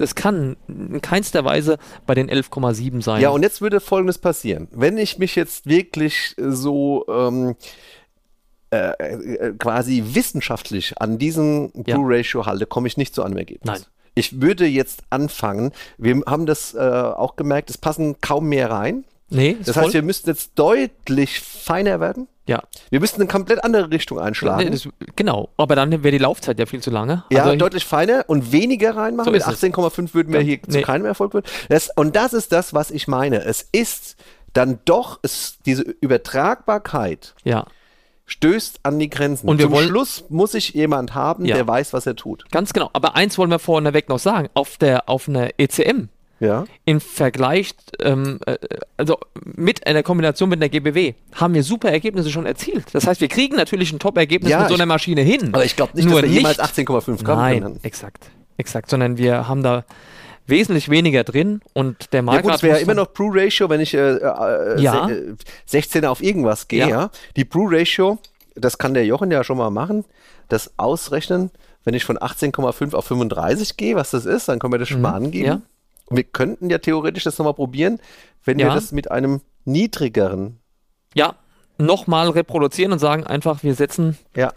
[0.02, 3.22] es kann in keinster Weise bei den 11,7 sein.
[3.22, 4.68] Ja, und jetzt würde Folgendes passieren.
[4.72, 7.56] Wenn ich mich jetzt wirklich so ähm,
[8.72, 11.96] äh, äh, quasi wissenschaftlich an diesem ja.
[11.96, 13.82] Blue-Ratio halte, komme ich nicht zu einem Ergebnis.
[13.82, 13.86] Nein.
[14.13, 19.06] Ich würde jetzt anfangen, wir haben das äh, auch gemerkt, es passen kaum mehr rein.
[19.30, 19.93] Nee, das heißt, voll.
[19.93, 22.28] wir müssten jetzt deutlich feiner werden.
[22.47, 22.62] Ja.
[22.89, 24.65] Wir müssten eine komplett andere Richtung einschlagen.
[24.65, 27.24] Nee, das, genau, aber dann wäre die Laufzeit ja viel zu lange.
[27.32, 29.28] Ja, also deutlich feiner und weniger reinmachen.
[29.28, 30.80] So Mit 18,5 würden wir ja, hier nee.
[30.80, 31.45] zu keinem Erfolg führen.
[31.95, 33.45] Und das ist das, was ich meine.
[33.45, 34.17] Es ist
[34.52, 37.36] dann doch es, diese Übertragbarkeit.
[37.45, 37.65] Ja
[38.32, 39.48] stößt an die Grenzen.
[39.48, 41.56] Und Zum wollen, Schluss muss ich jemand haben, ja.
[41.56, 42.46] der weiß, was er tut.
[42.52, 42.89] Ganz genau.
[42.94, 44.50] Aber eins wollen wir vorneweg noch sagen.
[44.54, 46.08] Auf der, auf einer ECM
[46.39, 46.63] ja.
[46.86, 48.58] im Vergleich, ähm, äh,
[48.96, 52.86] also mit einer Kombination mit einer GBW, haben wir super Ergebnisse schon erzielt.
[52.94, 55.54] Das heißt, wir kriegen natürlich ein Top-Ergebnis ja, mit so einer Maschine hin.
[55.54, 57.80] Aber ich glaube nicht, Nur dass wir jemals 18,5 Gramm Nein, können.
[57.84, 58.32] exakt.
[58.58, 59.84] Exakt, sondern wir haben da
[60.52, 62.46] wesentlich weniger drin und der Markt.
[62.46, 65.10] Ja, es wäre immer noch Pro Ratio, wenn ich äh, äh, ja.
[65.66, 66.88] 16 auf irgendwas gehe.
[66.88, 67.10] Ja.
[67.36, 68.20] Die Pro Ratio,
[68.54, 70.06] das kann der Jochen ja schon mal machen,
[70.50, 71.50] das ausrechnen.
[71.84, 74.98] Wenn ich von 18,5 auf 35 gehe, was das ist, dann können wir das schon
[74.98, 75.04] mhm.
[75.04, 75.48] mal angeben.
[75.48, 75.62] Ja
[76.12, 78.00] wir könnten ja theoretisch das nochmal probieren,
[78.44, 78.68] wenn ja.
[78.68, 80.60] wir das mit einem niedrigeren.
[81.14, 81.36] Ja,
[81.78, 84.54] nochmal reproduzieren und sagen einfach, wir setzen ja.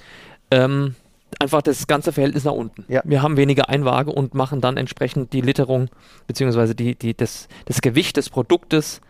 [0.50, 0.94] ähm,
[1.40, 2.84] einfach das ganze Verhältnis nach unten.
[2.88, 3.02] Ja.
[3.04, 5.88] Wir haben weniger Einwaage und machen dann entsprechend die Literung
[6.26, 9.00] beziehungsweise die, die, das, das Gewicht des Produktes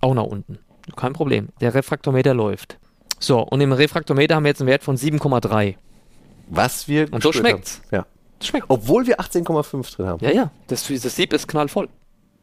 [0.00, 0.58] auch nach unten.
[0.94, 1.48] Kein Problem.
[1.60, 2.78] Der Refraktometer läuft.
[3.18, 5.76] So, und im Refraktometer haben wir jetzt einen Wert von 7,3.
[6.48, 7.80] Was wir Und so schmeckt's.
[7.86, 7.96] Haben.
[7.96, 8.06] Ja.
[8.38, 8.66] Das schmeckt.
[8.68, 10.24] Obwohl wir 18,5 drin haben.
[10.24, 10.50] Ja, ja.
[10.68, 11.88] Das, das Sieb ist knallvoll.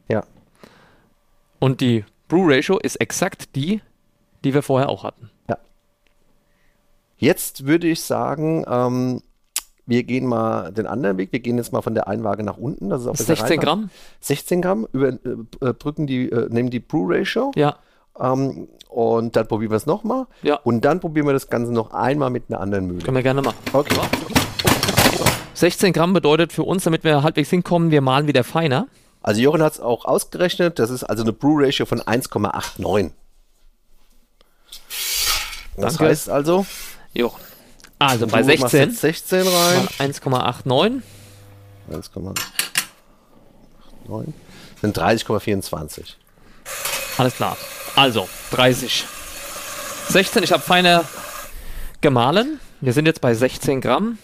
[0.10, 0.26] Ja.
[1.60, 3.82] Und die Brew Ratio ist exakt die,
[4.44, 5.30] die wir vorher auch hatten.
[7.24, 9.22] Jetzt würde ich sagen, ähm,
[9.86, 11.32] wir gehen mal den anderen Weg.
[11.32, 12.90] Wir gehen jetzt mal von der Einwaage nach unten.
[12.90, 13.90] Das ist auch 16 Gramm.
[14.20, 14.86] 16 Gramm.
[14.92, 17.54] Überbrücken äh, die, äh, nehmen die Brew Ratio.
[17.56, 17.78] Ja.
[18.20, 20.28] Ähm, und dann probieren wir es nochmal.
[20.42, 20.56] Ja.
[20.66, 23.04] Und dann probieren wir das Ganze noch einmal mit einer anderen Mühle.
[23.04, 23.56] Können wir gerne machen.
[23.72, 23.96] Okay.
[25.54, 28.88] 16 Gramm bedeutet für uns, damit wir halbwegs hinkommen, wir malen wieder feiner.
[29.22, 33.12] Also Jochen hat es auch ausgerechnet, das ist also eine Brew-Ratio von 1,89.
[35.78, 36.66] Das heißt also...
[37.14, 37.34] Jo.
[38.00, 39.88] Also bei 16, 16 rein.
[40.00, 41.02] 1,89.
[41.92, 44.34] 1,89
[44.82, 46.16] sind 30,24.
[47.18, 47.58] Alles klar.
[47.96, 49.06] Also 30.
[50.10, 51.06] 16, ich habe feiner
[52.02, 52.60] gemahlen.
[52.82, 54.18] Wir sind jetzt bei 16 Gramm.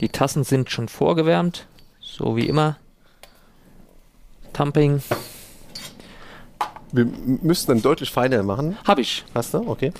[0.00, 1.66] Die Tassen sind schon vorgewärmt.
[2.00, 2.76] So wie immer.
[4.52, 5.02] Tumping.
[6.92, 8.76] Wir müssten dann deutlich feiner machen.
[8.86, 9.24] Habe ich.
[9.34, 9.58] Hast du?
[9.68, 9.92] Okay.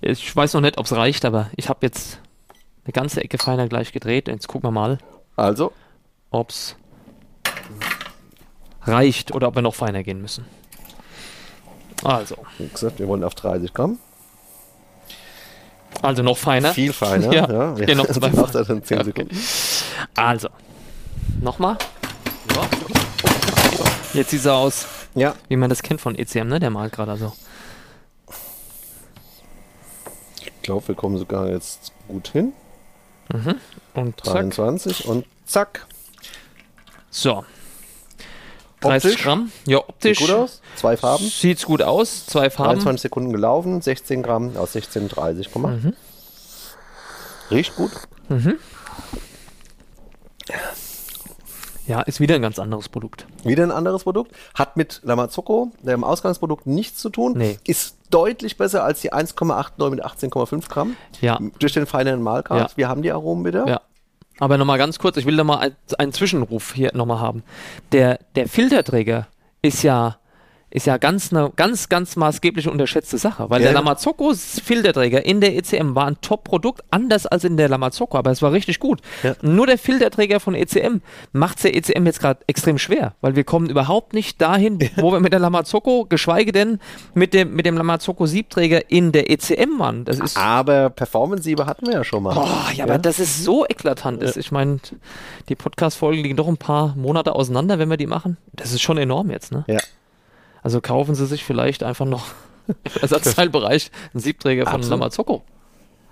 [0.00, 2.20] Ich weiß noch nicht, ob es reicht, aber ich habe jetzt
[2.84, 4.28] eine ganze Ecke feiner gleich gedreht.
[4.28, 4.98] Jetzt gucken wir mal,
[5.36, 5.72] Also,
[6.30, 6.76] ob es
[8.84, 10.44] reicht oder ob wir noch feiner gehen müssen.
[12.04, 13.98] Also, wie gesagt, wir wollen auf 30 Gramm.
[16.02, 16.72] also noch feiner.
[16.72, 17.32] Viel feiner.
[17.32, 17.72] Ja, ja.
[17.72, 19.04] geh noch zwei macht das in 10 Ja.
[19.04, 19.36] Sekunden.
[20.14, 20.48] Also,
[21.40, 21.76] nochmal.
[24.14, 24.86] Jetzt sieht es aus,
[25.18, 25.34] Ja.
[25.48, 26.60] wie man das kennt von ECM, ne?
[26.60, 27.32] Der malt gerade so.
[30.40, 32.52] Ich glaube, wir kommen sogar jetzt gut hin.
[33.94, 34.34] Und zack.
[34.34, 35.86] 23 und zack.
[37.10, 37.44] So.
[38.80, 39.22] 30 Optisch?
[39.24, 39.52] Gramm.
[39.66, 40.18] Ja, optisch.
[40.18, 40.62] Sieht gut aus.
[40.76, 41.24] Zwei Farben.
[41.24, 42.26] Sieht's gut aus.
[42.26, 42.74] Zwei Farben.
[42.74, 43.82] 23 Sekunden gelaufen.
[43.82, 45.82] 16 Gramm aus 16,30 gemacht.
[45.82, 45.94] Mhm.
[47.50, 47.90] Riecht gut.
[51.88, 53.26] Ja, ist wieder ein ganz anderes Produkt.
[53.44, 54.32] Wieder ein anderes Produkt.
[54.54, 57.32] Hat mit Lamazocco, dem Ausgangsprodukt, nichts zu tun.
[57.36, 57.58] Nee.
[57.66, 60.96] Ist deutlich besser als die 1,89 mit 18,5 Gramm.
[61.22, 61.38] Ja.
[61.58, 62.72] Durch den feineren Malgrad.
[62.72, 62.76] Ja.
[62.76, 63.66] Wir haben die Aromen wieder.
[63.66, 63.80] Ja.
[64.38, 67.42] Aber nochmal ganz kurz, ich will nochmal ein, einen Zwischenruf hier nochmal haben.
[67.92, 69.26] Der, der Filterträger
[69.62, 70.18] ist ja,
[70.70, 73.78] ist ja ganz, eine ganz, ganz maßgeblich unterschätzte Sache, weil Ja, der ja.
[73.78, 78.42] Lamazocco Filterträger in der ECM war ein Top-Produkt, anders als in der Lamazocco, aber es
[78.42, 79.00] war richtig gut.
[79.22, 79.34] Ja.
[79.42, 80.98] Nur der Filterträger von ECM
[81.32, 85.20] macht der ECM jetzt gerade extrem schwer, weil wir kommen überhaupt nicht dahin, wo wir
[85.20, 86.80] mit der Lamazocco, geschweige denn
[87.14, 90.04] mit dem, mit dem Lamazocco Siebträger in der ECM waren.
[90.04, 92.36] Das ist Aber Performance-Siebe hatten wir ja schon mal.
[92.36, 94.22] Oh, ja, aber das ist so eklatant.
[94.22, 94.36] Ist.
[94.36, 94.80] Ich meine,
[95.48, 98.36] die Podcast-Folgen liegen doch ein paar Monate auseinander, wenn wir die machen.
[98.52, 99.64] Das ist schon enorm jetzt, ne?
[99.66, 99.78] Ja.
[100.62, 102.26] Also kaufen Sie sich vielleicht einfach noch
[102.66, 105.42] im Ersatzteilbereich einen Siebträger von Absolut.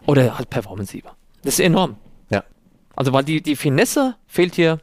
[0.06, 1.16] Oder halt Performance-Sieber.
[1.42, 1.96] Das ist enorm.
[2.30, 2.44] Ja.
[2.94, 4.78] Also, weil die, die Finesse fehlt hier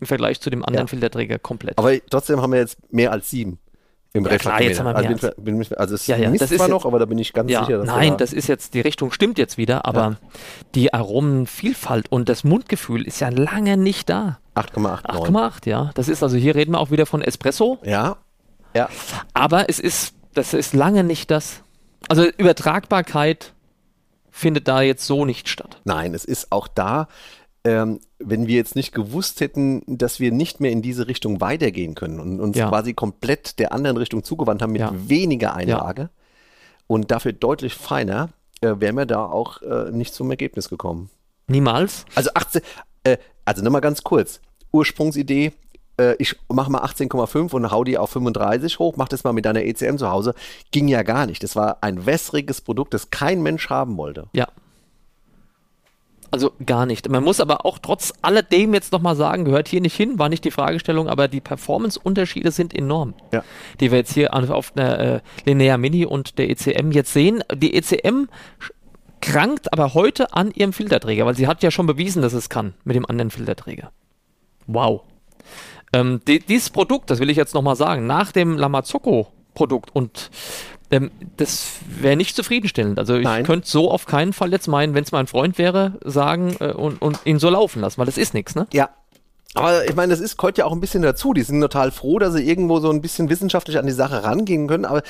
[0.00, 0.90] im Vergleich zu dem anderen Ja.
[0.90, 1.76] Filterträger komplett.
[1.78, 3.58] Aber trotzdem haben wir jetzt mehr als sieben.
[4.12, 6.30] Im Ja, klar, jetzt haben wir also, mehr bin, bin, bin, also es Ja, ja,
[6.32, 8.16] das ist zwar jetzt- noch, aber da bin ich ganz ja, sicher, dass nein, da
[8.16, 10.16] das ist jetzt, die Richtung stimmt jetzt wieder, aber
[10.74, 14.38] die Aromenvielfalt und das Mundgefühl ist ja lange nicht da.
[14.56, 15.04] 8,89.
[15.04, 15.90] 8,8, ja.
[15.94, 18.16] Das ist also, hier reden wir auch wieder von Espresso, Ja.
[18.74, 18.88] Ja.
[19.34, 21.62] aber es ist, das ist lange nicht das.
[22.08, 23.52] Also Übertragbarkeit
[24.30, 25.80] findet da jetzt so nicht statt.
[25.84, 27.08] Nein, es ist auch da,
[27.64, 31.94] ähm, wenn wir jetzt nicht gewusst hätten, dass wir nicht mehr in diese Richtung weitergehen
[31.94, 32.68] können und uns Ja.
[32.68, 34.92] quasi komplett der anderen Richtung zugewandt haben mit Ja.
[34.94, 36.10] weniger Einlage
[36.86, 38.30] und dafür deutlich feiner,
[38.62, 41.10] äh, wären wir da auch äh, nicht zum Ergebnis gekommen.
[41.48, 42.04] Niemals.
[42.14, 42.62] Also 18,
[43.04, 44.40] äh, also nochmal ganz kurz.
[44.72, 45.52] Ursprungsidee,
[45.98, 49.44] äh, ich mache mal 18,5 und hau die auf 35 hoch, mach das mal mit
[49.44, 50.34] deiner ECM zu Hause.
[50.70, 51.42] Ging ja gar nicht.
[51.42, 54.28] Das war ein wässriges Produkt, das kein Mensch haben wollte.
[54.32, 54.48] Ja.
[56.32, 57.08] Also gar nicht.
[57.08, 60.44] Man muss aber auch trotz alledem jetzt nochmal sagen, gehört hier nicht hin, war nicht
[60.44, 63.14] die Fragestellung, aber die Performance-Unterschiede sind enorm.
[63.32, 63.42] Ja.
[63.80, 67.42] Die wir jetzt hier auf, auf der äh, Linear Mini und der ECM jetzt sehen.
[67.52, 68.26] Die ECM
[69.20, 72.74] krankt aber heute an ihrem Filterträger, weil sie hat ja schon bewiesen, dass es kann
[72.84, 73.90] mit dem anderen Filterträger.
[74.66, 75.02] Wow.
[75.92, 80.30] Ähm, die, dieses Produkt, das will ich jetzt nochmal sagen, nach dem Lamazocco-Produkt und
[80.90, 82.98] ähm, das wäre nicht zufriedenstellend.
[82.98, 86.56] Also ich könnte so auf keinen Fall jetzt meinen, wenn es mein Freund wäre, sagen
[86.60, 88.66] äh, und, und ihn so laufen lassen, weil das ist nichts, ne?
[88.72, 88.90] Ja.
[89.54, 91.32] Aber ich meine, das ist heute ja auch ein bisschen dazu.
[91.32, 94.68] Die sind total froh, dass sie irgendwo so ein bisschen wissenschaftlich an die Sache rangehen
[94.68, 94.84] können.
[94.84, 95.02] Aber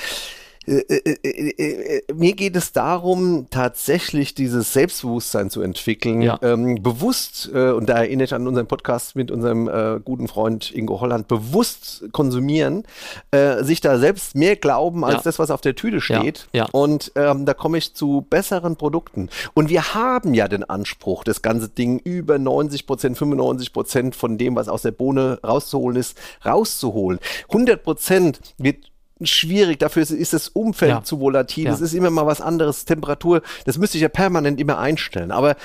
[0.67, 6.37] mir geht es darum, tatsächlich dieses Selbstbewusstsein zu entwickeln, ja.
[6.43, 10.71] ähm, bewusst, äh, und da erinnere ich an unseren Podcast mit unserem äh, guten Freund
[10.71, 12.83] Ingo Holland, bewusst konsumieren,
[13.31, 15.21] äh, sich da selbst mehr glauben als ja.
[15.23, 16.47] das, was auf der Tüte steht.
[16.53, 16.67] Ja.
[16.71, 19.29] Und ähm, da komme ich zu besseren Produkten.
[19.55, 24.37] Und wir haben ja den Anspruch, das ganze Ding über 90 Prozent, 95 Prozent von
[24.37, 27.19] dem, was aus der Bohne rauszuholen ist, rauszuholen.
[27.47, 28.90] 100 Prozent wird
[29.23, 29.79] schwierig.
[29.79, 31.03] Dafür ist, ist das Umfeld ja.
[31.03, 31.67] zu volatil.
[31.67, 31.85] Es ja.
[31.85, 32.85] ist immer mal was anderes.
[32.85, 35.31] Temperatur, das müsste ich ja permanent immer einstellen.
[35.31, 35.55] Aber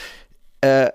[0.61, 0.90] äh,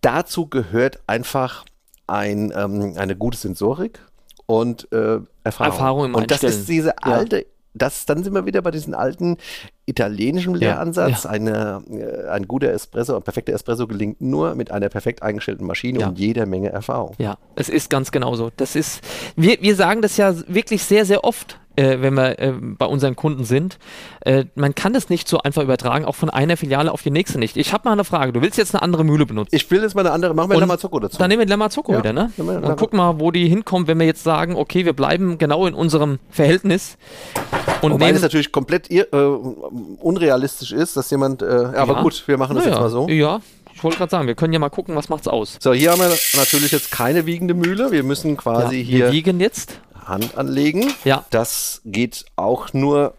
[0.00, 1.64] dazu gehört einfach
[2.06, 4.00] ein, ähm, eine gute Sensorik
[4.46, 5.72] und äh, Erfahrung.
[5.72, 7.44] Erfahrung im Und das ist diese alte, ja.
[7.74, 9.36] das, dann sind wir wieder bei diesem alten
[9.84, 11.24] italienischen Lehransatz.
[11.24, 11.36] Ja, ja.
[11.36, 16.00] Eine, äh, ein guter Espresso, ein perfekter Espresso gelingt nur mit einer perfekt eingestellten Maschine
[16.00, 16.08] ja.
[16.08, 17.14] und jeder Menge Erfahrung.
[17.18, 18.50] Ja, es ist ganz genauso.
[18.56, 19.02] Das ist,
[19.36, 23.14] wir, wir sagen das ja wirklich sehr, sehr oft äh, wenn wir äh, bei unseren
[23.14, 23.78] Kunden sind.
[24.20, 27.38] Äh, man kann das nicht so einfach übertragen, auch von einer Filiale auf die nächste
[27.38, 27.56] nicht.
[27.56, 28.32] Ich habe mal eine Frage.
[28.32, 29.54] Du willst jetzt eine andere Mühle benutzen.
[29.54, 30.34] Ich will jetzt mal eine andere.
[30.34, 31.18] Machen wir Lamazocco dazu.
[31.18, 31.98] Dann nehmen wir Lamazocco ja.
[31.98, 32.32] wieder, ne?
[32.36, 35.74] Und guck mal, wo die hinkommen, wenn wir jetzt sagen, okay, wir bleiben genau in
[35.74, 36.98] unserem Verhältnis.
[37.80, 41.42] Und Wobei es natürlich komplett äh, unrealistisch ist, dass jemand.
[41.42, 42.02] Äh, aber ja.
[42.02, 43.08] gut, wir machen das jetzt mal so.
[43.08, 43.40] Ja,
[43.72, 45.56] ich wollte gerade sagen, wir können ja mal gucken, was macht's aus.
[45.60, 47.92] So, hier haben wir natürlich jetzt keine wiegende Mühle.
[47.92, 49.04] Wir müssen quasi ja, hier.
[49.06, 49.80] Wir wiegen jetzt.
[50.08, 50.92] Hand anlegen.
[51.04, 51.24] Ja.
[51.30, 53.14] Das geht auch nur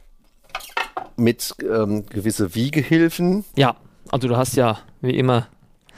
[1.16, 3.46] mit ähm, gewisse Wiegehilfen.
[3.56, 3.76] Ja,
[4.10, 5.48] also du hast ja wie immer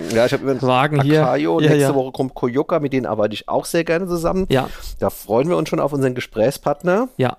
[0.09, 1.69] ja, ich habe übrigens Wagen Akayo, hier.
[1.69, 1.95] Nächste ja.
[1.95, 4.47] Woche kommt Koyoka, mit denen arbeite ich auch sehr gerne zusammen.
[4.49, 4.69] Ja.
[4.99, 7.09] Da freuen wir uns schon auf unseren Gesprächspartner.
[7.17, 7.37] Ja.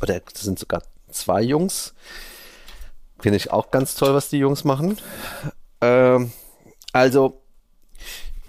[0.00, 1.94] Oder das sind sogar zwei Jungs.
[3.18, 4.96] Finde ich auch ganz toll, was die Jungs machen.
[5.80, 6.32] Ähm,
[6.92, 7.41] also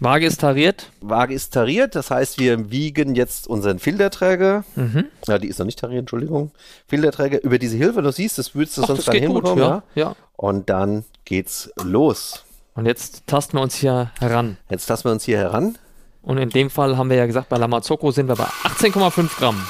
[0.04, 0.92] Waage ist tariert.
[1.02, 4.66] Waage ist tariert, das heißt, wir wiegen jetzt unseren Filterträger.
[4.76, 5.06] Mhm.
[5.28, 6.52] Ja, die ist noch nicht tariert, Entschuldigung.
[6.88, 9.64] Filterträger über diese Hilfe, du siehst, das würdest du Ach, sonst gar hinbekommen.
[9.64, 10.16] Ja, ja.
[10.36, 12.44] Und dann geht's los.
[12.76, 14.58] Und jetzt tasten wir uns hier heran.
[14.70, 15.78] Jetzt tasten wir uns hier heran.
[16.22, 19.62] Und in dem Fall haben wir ja gesagt, bei Lamazocco sind wir bei 18,5 Gramm.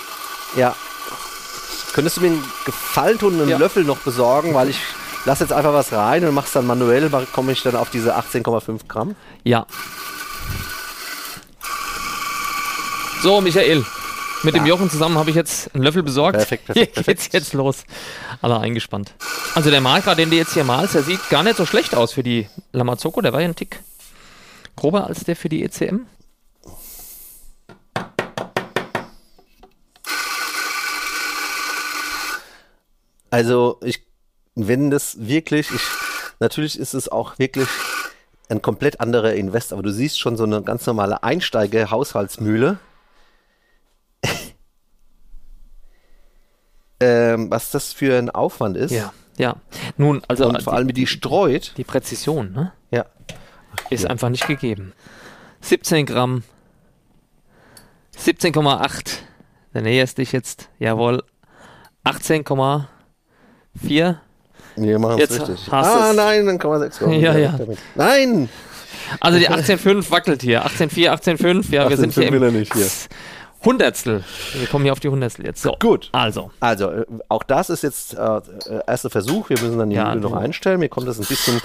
[0.55, 0.75] Ja.
[1.93, 3.57] Könntest du mir einen Gefallen tun, einen ja.
[3.57, 4.79] Löffel noch besorgen, weil ich
[5.25, 8.87] lasse jetzt einfach was rein und mach's dann manuell, komme ich dann auf diese 18,5
[8.87, 9.15] Gramm?
[9.43, 9.65] Ja.
[13.23, 13.85] So, Michael.
[14.43, 14.61] Mit ja.
[14.61, 16.35] dem Jochen zusammen habe ich jetzt einen Löffel besorgt.
[16.35, 17.21] Perfekt, perfekt, perfekt.
[17.21, 17.85] Hier geht's jetzt los.
[18.41, 19.13] Alle eingespannt.
[19.55, 22.11] Also der Marker, den du jetzt hier malst, der sieht gar nicht so schlecht aus
[22.11, 23.21] für die Lamazoko.
[23.21, 23.79] Der war ja ein Tick
[24.75, 26.01] grober als der für die ECM.
[33.31, 34.05] Also ich,
[34.55, 35.81] wenn das wirklich, ich,
[36.41, 37.69] natürlich ist es auch wirklich
[38.49, 42.79] ein komplett anderer Invest, aber du siehst schon so eine ganz normale Einsteiger-Haushaltsmühle
[46.99, 48.91] ähm, was das für ein Aufwand ist.
[48.91, 49.55] Ja, ja.
[49.97, 50.47] Nun, also.
[50.47, 51.73] Und vor allem, wie die streut.
[51.77, 52.71] Die Präzision, ne?
[52.91, 53.05] Ja.
[53.89, 54.09] Ist ja.
[54.09, 54.93] einfach nicht gegeben.
[55.61, 56.43] 17 Gramm.
[58.17, 59.17] 17,8.
[59.73, 60.69] Da näherst dich jetzt.
[60.79, 61.23] Jawohl.
[62.05, 64.15] 18,4.
[64.75, 65.71] Wir machen es richtig.
[65.71, 66.15] Ah, es.
[66.15, 67.59] nein, dann kann man 6 Ja, ja.
[67.95, 68.49] Nein!
[69.19, 70.65] Also die 18,5 wackelt hier.
[70.65, 71.71] 18,4, 18,5.
[71.71, 72.31] Ja, 18, wir sind hier.
[72.31, 72.87] Will er nicht hier.
[73.65, 74.23] Hundertstel.
[74.53, 75.61] Wir kommen hier auf die Hundertstel jetzt.
[75.61, 76.09] So, gut.
[76.11, 76.51] Also.
[76.59, 78.41] Also, äh, auch das ist jetzt äh,
[78.87, 79.49] erster Versuch.
[79.49, 80.79] Wir müssen dann die ja, noch einstellen.
[80.79, 81.61] Mir kommt das ein bisschen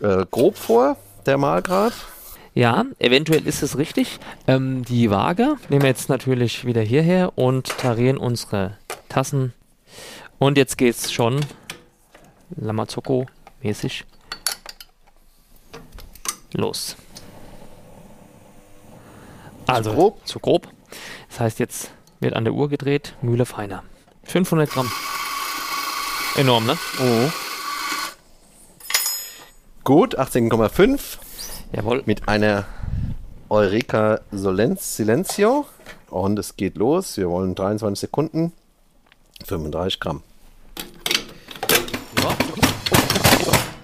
[0.00, 1.92] äh, grob vor, der Malgrad.
[2.54, 4.20] Ja, eventuell ist es richtig.
[4.46, 8.78] Ähm, die Waage nehmen wir jetzt natürlich wieder hierher und tarieren unsere
[9.08, 9.52] Tassen.
[10.38, 11.40] Und jetzt geht's schon
[12.56, 14.04] Lamazocco-mäßig
[16.52, 16.96] los.
[19.66, 20.26] Also, zu grob.
[20.26, 20.73] Zu grob.
[21.28, 23.82] Das heißt, jetzt wird an der Uhr gedreht, Mühle feiner.
[24.24, 24.90] 500 Gramm.
[26.36, 26.76] Enorm, ne?
[27.00, 27.30] Oh.
[29.84, 31.18] Gut, 18,5.
[31.72, 32.02] Jawohl.
[32.06, 32.64] Mit einer
[33.50, 35.66] Eureka Solenz Silencio.
[36.08, 37.16] Und es geht los.
[37.16, 38.52] Wir wollen 23 Sekunden.
[39.46, 40.22] 35 Gramm.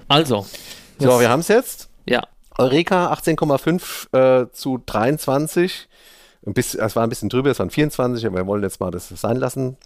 [0.09, 0.45] Also.
[0.99, 1.89] So, wir haben es jetzt.
[2.05, 2.23] Ja.
[2.59, 5.89] Eureka 18,5 äh, zu 23
[6.47, 8.91] ein bisschen, es war ein bisschen drüber, es waren 24, aber wir wollen jetzt mal
[8.91, 9.77] das sein lassen.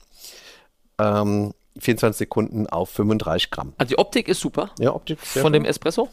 [0.99, 3.73] Ähm, 24 Sekunden auf 35 Gramm.
[3.79, 4.71] Also die Optik ist super.
[4.79, 6.09] Ja, Optik ist Von dem Espresso.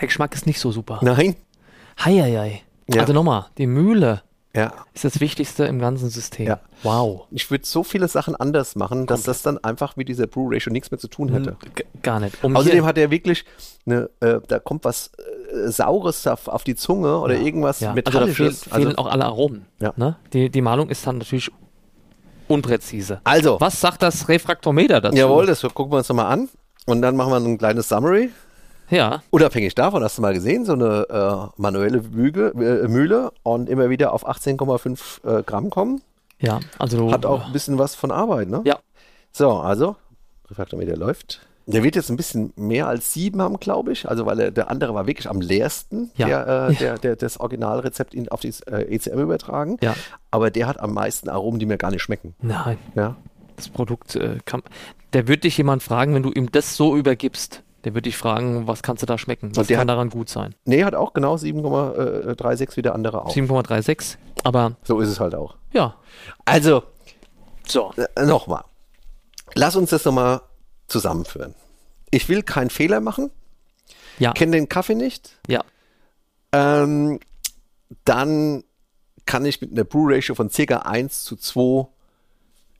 [0.00, 1.00] Der Geschmack ist nicht so super.
[1.02, 1.36] Nein.
[2.04, 2.62] Heieiei.
[2.86, 3.00] Ja.
[3.00, 4.22] Also nochmal, die Mühle
[4.54, 4.72] ja.
[4.92, 6.46] ist das Wichtigste im ganzen System.
[6.46, 6.60] Ja.
[6.82, 7.26] Wow.
[7.30, 10.72] Ich würde so viele Sachen anders machen, dass das dann einfach mit dieser Brew Ratio
[10.72, 11.56] nichts mehr zu tun hätte.
[11.74, 12.42] G gar nicht.
[12.44, 13.44] Um Außerdem hat er wirklich
[13.86, 15.22] eine, äh, da kommt was äh,
[15.66, 17.92] Saures auf, auf, die Zunge oder irgendwas ja.
[17.92, 18.64] Metallisches.
[18.64, 19.66] Also da fehlen, fehlen auch alle Aromen.
[19.96, 20.16] Ne?
[20.32, 21.50] Die, die Malung ist dann natürlich
[22.48, 23.20] unpräzise.
[23.24, 23.60] Also.
[23.60, 25.16] Was sagt das Refraktometer dazu?
[25.16, 26.48] Jawohl, das gucken wir uns nochmal an.
[26.86, 28.30] Und dann machen wir ein kleines Summary.
[28.90, 29.22] Ja.
[29.30, 33.88] Unabhängig davon, hast du mal gesehen, so eine äh, manuelle Büge, äh, Mühle und immer
[33.88, 36.02] wieder auf 18,5 äh, Gramm kommen.
[36.38, 37.10] Ja, also.
[37.10, 38.60] Hat auch ein bisschen was von Arbeit, ne?
[38.64, 38.78] Ja.
[39.32, 39.96] So, also,
[40.50, 41.40] Refraktometer läuft.
[41.66, 44.08] Der wird jetzt ein bisschen mehr als sieben haben, glaube ich.
[44.08, 46.26] Also, weil er, der andere war wirklich am leersten, ja.
[46.26, 49.78] der, äh, der, der, das Originalrezept in, auf die äh, ECM übertragen.
[49.80, 49.94] Ja.
[50.30, 52.34] Aber der hat am meisten Aromen, die mir gar nicht schmecken.
[52.42, 52.78] Nein.
[52.94, 53.16] Ja.
[53.56, 54.62] Das Produkt äh, kann.
[55.12, 57.62] Der wird dich jemand fragen, wenn du ihm das so übergibst.
[57.84, 59.54] Der würde dich fragen, was kannst du da schmecken?
[59.54, 60.54] Was kann hat, daran gut sein?
[60.64, 63.34] Nee, hat auch genau 7,36 wie der andere auch.
[63.34, 64.76] 7,36, aber.
[64.82, 65.56] So ist es halt auch.
[65.72, 65.94] Ja.
[66.46, 66.82] Also,
[67.66, 68.64] so, äh, nochmal.
[69.54, 70.40] Lass uns das nochmal
[70.86, 71.54] zusammenführen.
[72.10, 73.30] Ich will keinen Fehler machen.
[74.18, 74.32] Ja.
[74.32, 75.38] Kenne den Kaffee nicht.
[75.48, 75.64] Ja.
[76.52, 77.20] Ähm,
[78.04, 78.62] dann
[79.26, 80.76] kann ich mit einer Brew Ratio von ca.
[80.76, 81.88] 1 zu 2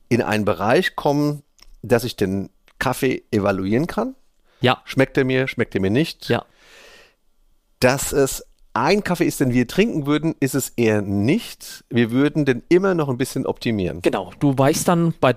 [0.09, 1.43] in einen Bereich kommen,
[1.81, 4.15] dass ich den Kaffee evaluieren kann.
[4.61, 4.81] Ja.
[4.85, 6.29] Schmeckt er mir, schmeckt er mir nicht?
[6.29, 6.45] Ja.
[7.79, 11.85] Dass es ein Kaffee ist, den wir trinken würden, ist es eher nicht.
[11.89, 14.01] Wir würden den immer noch ein bisschen optimieren.
[14.01, 14.31] Genau.
[14.39, 15.35] Du weichst dann bei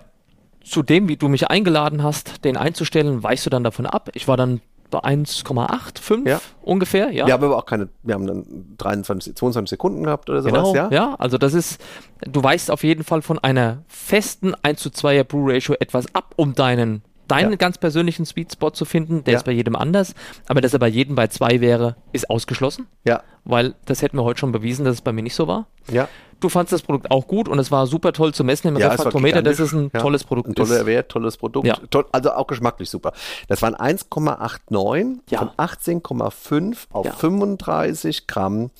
[0.64, 4.10] zu dem, wie du mich eingeladen hast, den einzustellen, weichst du dann davon ab.
[4.14, 6.40] Ich war dann bei 1,85 ja.
[6.62, 7.10] ungefähr.
[7.10, 7.26] Ja.
[7.26, 8.44] Wir haben aber auch keine, wir haben dann
[8.78, 10.88] 23, 22 Sekunden gehabt oder sowas, genau, ja?
[10.90, 11.80] Ja, also das ist,
[12.20, 16.32] du weichst auf jeden Fall von einer festen 1 zu 2er Brew Ratio etwas ab,
[16.36, 17.56] um deinen deinen ja.
[17.56, 19.24] ganz persönlichen Sweet Spot zu finden.
[19.24, 19.38] Der ja.
[19.38, 20.14] ist bei jedem anders.
[20.46, 22.86] Aber dass er bei jedem bei zwei wäre, ist ausgeschlossen.
[23.04, 23.22] Ja.
[23.44, 25.66] Weil das hätten wir heute schon bewiesen, dass es bei mir nicht so war.
[25.90, 26.08] Ja.
[26.40, 28.88] Du fandest das Produkt auch gut und es war super toll zu messen im ja,
[28.88, 30.00] Refraktometer, dass es ein ja.
[30.00, 30.86] tolles Produkt ein toller ist.
[30.86, 31.66] Wert, tolles Produkt.
[31.66, 31.76] Ja.
[31.90, 33.12] Toll, also auch geschmacklich super.
[33.48, 35.38] Das waren 1,89 ja.
[35.38, 38.70] von 18,5 auf 35 Gramm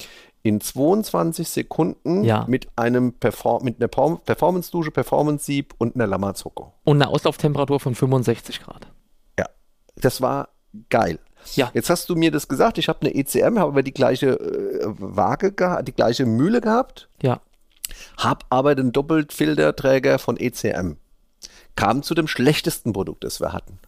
[0.49, 2.45] in 22 Sekunden ja.
[2.49, 6.73] mit einem Perform mit einer Performance-Dusche, Performance-Sieb und einer Lamazoko.
[6.85, 8.89] Und eine Auslauftemperatur von 65 Grad.
[9.39, 9.47] Ja,
[9.97, 10.49] das war
[10.91, 11.19] geil.
[11.55, 11.71] Ja.
[11.75, 14.85] Jetzt hast du mir das gesagt, ich habe eine ECM, habe aber die gleiche äh,
[14.85, 17.09] Waage gehabt, die gleiche Mühle gehabt.
[17.23, 17.41] Ja.
[18.17, 20.95] Hab aber den Doppelfilterträger von ECM.
[21.77, 23.79] Kam zu dem schlechtesten Produkt, das wir hatten.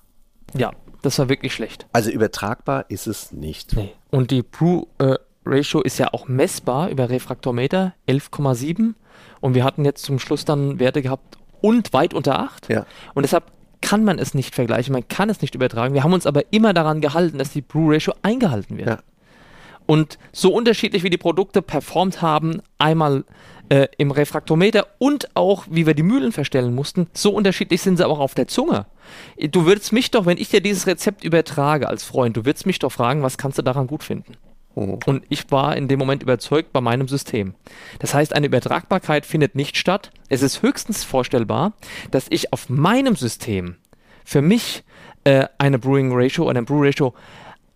[0.55, 1.87] Ja, das war wirklich schlecht.
[1.93, 3.75] Also übertragbar ist es nicht.
[3.75, 3.93] Nee.
[4.11, 8.95] Und die Brew äh, Ratio ist ja auch messbar über Refraktometer, 11,7.
[9.41, 12.69] Und wir hatten jetzt zum Schluss dann Werte gehabt und weit unter 8.
[12.69, 12.87] Ja.
[13.15, 13.45] Und deshalb
[13.81, 15.95] kann man es nicht vergleichen, man kann es nicht übertragen.
[15.95, 18.89] Wir haben uns aber immer daran gehalten, dass die Brew Ratio eingehalten wird.
[18.89, 18.99] Ja.
[19.87, 23.25] Und so unterschiedlich wie die Produkte performt haben, einmal
[23.71, 28.07] äh, im Refraktometer und auch wie wir die Mühlen verstellen mussten, so unterschiedlich sind sie
[28.07, 28.87] auch auf der Zunge.
[29.51, 32.79] Du würdest mich doch, wenn ich dir dieses Rezept übertrage als Freund, du würdest mich
[32.79, 34.37] doch fragen, was kannst du daran gut finden?
[34.75, 34.99] Mhm.
[35.07, 37.55] Und ich war in dem Moment überzeugt bei meinem System.
[37.99, 40.11] Das heißt, eine Übertragbarkeit findet nicht statt.
[40.29, 41.73] Es ist höchstens vorstellbar,
[42.11, 43.77] dass ich auf meinem System
[44.25, 44.85] für mich
[45.25, 47.15] äh, eine Brewing Ratio oder ein Brew Ratio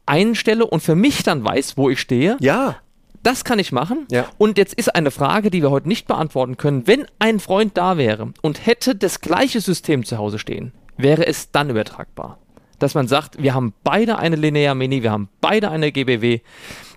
[0.06, 2.36] einstelle und für mich dann weiß, wo ich stehe.
[2.40, 2.76] Ja.
[3.22, 4.06] Das kann ich machen.
[4.10, 4.26] Ja.
[4.36, 6.86] Und jetzt ist eine Frage, die wir heute nicht beantworten können.
[6.86, 11.50] Wenn ein Freund da wäre und hätte das gleiche System zu Hause stehen, wäre es
[11.50, 12.38] dann übertragbar?
[12.78, 16.40] Dass man sagt, wir haben beide eine Linear Mini, wir haben beide eine GBW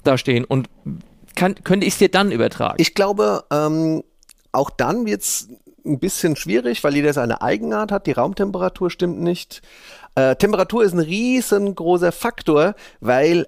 [0.03, 0.69] da stehen und
[1.35, 2.75] kann, könnte ich es dir dann übertragen?
[2.79, 4.03] Ich glaube, ähm,
[4.51, 5.49] auch dann wird es
[5.85, 8.07] ein bisschen schwierig, weil jeder seine Eigenart hat.
[8.07, 9.61] Die Raumtemperatur stimmt nicht.
[10.15, 13.45] Äh, Temperatur ist ein riesengroßer Faktor, weil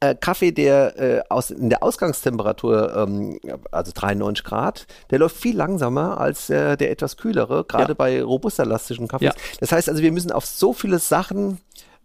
[0.00, 3.38] äh, Kaffee, der äh, aus, in der Ausgangstemperatur, ähm,
[3.70, 7.94] also 93 Grad, der läuft viel langsamer als äh, der etwas kühlere, gerade ja.
[7.94, 9.34] bei robusterlastischen Kaffees.
[9.34, 9.42] Ja.
[9.60, 11.60] Das heißt also, wir müssen auf so viele Sachen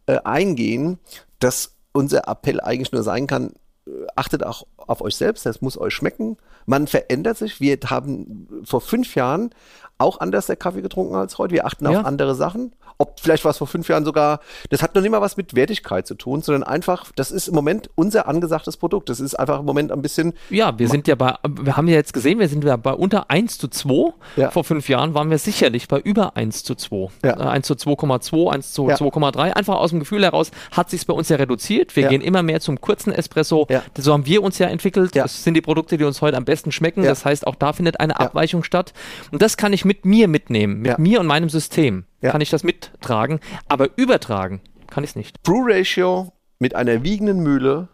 [0.06, 1.00] äh, eingehen,
[1.40, 3.54] dass unser Appell eigentlich nur sein kann,
[3.86, 6.38] äh, achtet auch auf euch selbst, das muss euch schmecken.
[6.66, 7.60] Man verändert sich.
[7.60, 9.50] Wir haben vor fünf Jahren
[9.98, 11.54] auch anders der Kaffee getrunken als heute.
[11.54, 12.00] Wir achten ja.
[12.00, 15.22] auf andere Sachen ob vielleicht was vor fünf Jahren sogar, das hat noch nicht mal
[15.22, 19.10] was mit Wertigkeit zu tun, sondern einfach, das ist im Moment unser angesagtes Produkt.
[19.10, 20.34] Das ist einfach im Moment ein bisschen.
[20.52, 23.32] Ja, wir sind ja bei, wir haben ja jetzt gesehen, wir sind ja bei unter
[23.32, 24.14] 1 zu 2.
[24.36, 24.52] Ja.
[24.52, 27.10] Vor fünf Jahren waren wir sicherlich bei über 1 zu 2.
[27.24, 27.38] Ja.
[27.38, 28.96] 1 äh, zu 2,2, 1 zu ja.
[28.96, 29.54] 2,3.
[29.54, 31.96] Einfach aus dem Gefühl heraus hat sich bei uns ja reduziert.
[31.96, 33.68] Wir gehen immer mehr zum kurzen Espresso.
[33.98, 35.16] So haben wir uns ja entwickelt.
[35.16, 37.04] Das sind die Produkte, die uns heute am besten schmecken.
[37.04, 38.94] Das heißt, auch da findet eine Abweichung statt.
[39.32, 42.32] Und das kann ich mit mir mitnehmen, mit mir und meinem System ja.
[42.32, 45.42] kann ich das mittragen, aber übertragen kann ich es nicht.
[45.44, 47.88] Brew Ratio mit einer wiegenden Mühle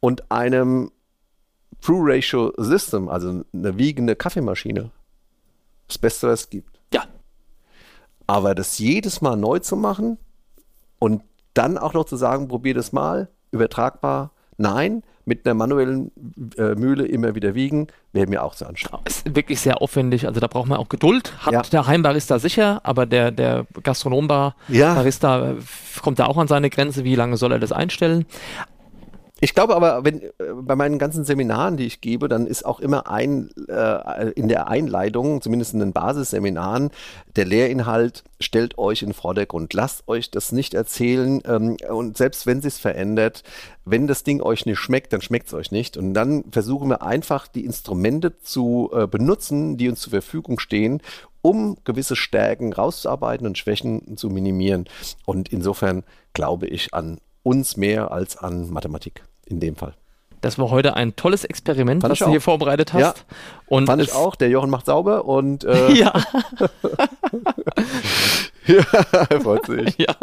[0.00, 0.90] und einem
[1.80, 4.90] True Ratio System, also eine wiegende Kaffeemaschine,
[5.86, 6.80] das Beste, was es gibt.
[6.92, 7.04] Ja.
[8.26, 10.18] Aber das jedes Mal neu zu machen
[10.98, 16.10] und dann auch noch zu sagen, probier das mal, übertragbar, nein, mit einer manuellen
[16.58, 19.08] äh, Mühle immer wieder wiegen, wäre mir auch zu anstrengend.
[19.08, 21.32] Ist wirklich sehr aufwendig, also da braucht man auch Geduld.
[21.38, 21.62] Hat ja.
[21.62, 25.54] der Heimbarista sicher, aber der, der Gastronombarista ja.
[26.02, 28.26] kommt da auch an seine Grenze, wie lange soll er das einstellen.
[29.44, 30.30] Ich glaube aber, wenn äh,
[30.62, 34.68] bei meinen ganzen Seminaren, die ich gebe, dann ist auch immer ein äh, in der
[34.68, 36.90] Einleitung, zumindest in den Basisseminaren,
[37.36, 39.74] der Lehrinhalt stellt euch in den Vordergrund.
[39.74, 43.42] Lasst euch das nicht erzählen ähm, und selbst wenn es verändert,
[43.84, 45.98] wenn das Ding euch nicht schmeckt, dann schmeckt es euch nicht.
[45.98, 51.02] Und dann versuchen wir einfach die Instrumente zu äh, benutzen, die uns zur Verfügung stehen,
[51.42, 54.86] um gewisse Stärken rauszuarbeiten und Schwächen zu minimieren.
[55.26, 59.94] Und insofern glaube ich an uns mehr als an Mathematik in dem Fall.
[60.44, 63.00] Das war heute ein tolles Experiment, Fand was du hier vorbereitet hast.
[63.00, 63.14] Ja,
[63.66, 64.36] und Fand ich auch.
[64.36, 66.12] Der Jochen macht sauber und äh, ja.
[68.66, 68.82] ja,
[69.42, 69.96] freut sich.
[69.98, 70.14] Ja.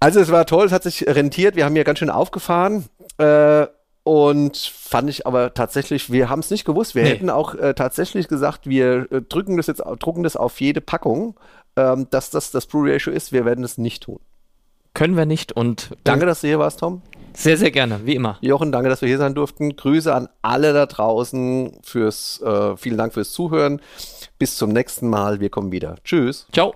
[0.00, 1.54] Also es war toll, es hat sich rentiert.
[1.54, 2.86] Wir haben hier ganz schön aufgefahren.
[3.18, 3.66] Äh,
[4.04, 6.94] und fand ich aber tatsächlich, wir haben es nicht gewusst.
[6.94, 7.10] Wir nee.
[7.10, 11.38] hätten auch äh, tatsächlich gesagt, wir äh, drücken das jetzt, drucken das auf jede Packung,
[11.76, 13.32] ähm, dass das das Brew Ratio ist.
[13.32, 14.18] Wir werden es nicht tun.
[14.94, 15.90] Können wir nicht und.
[16.04, 17.02] Danke, dass du hier warst, Tom.
[17.34, 18.38] Sehr, sehr gerne, wie immer.
[18.40, 19.76] Jochen, danke, dass wir hier sein durften.
[19.76, 23.80] Grüße an alle da draußen fürs, äh, vielen Dank fürs Zuhören.
[24.38, 25.40] Bis zum nächsten Mal.
[25.40, 25.96] Wir kommen wieder.
[26.04, 26.46] Tschüss.
[26.52, 26.72] Ciao.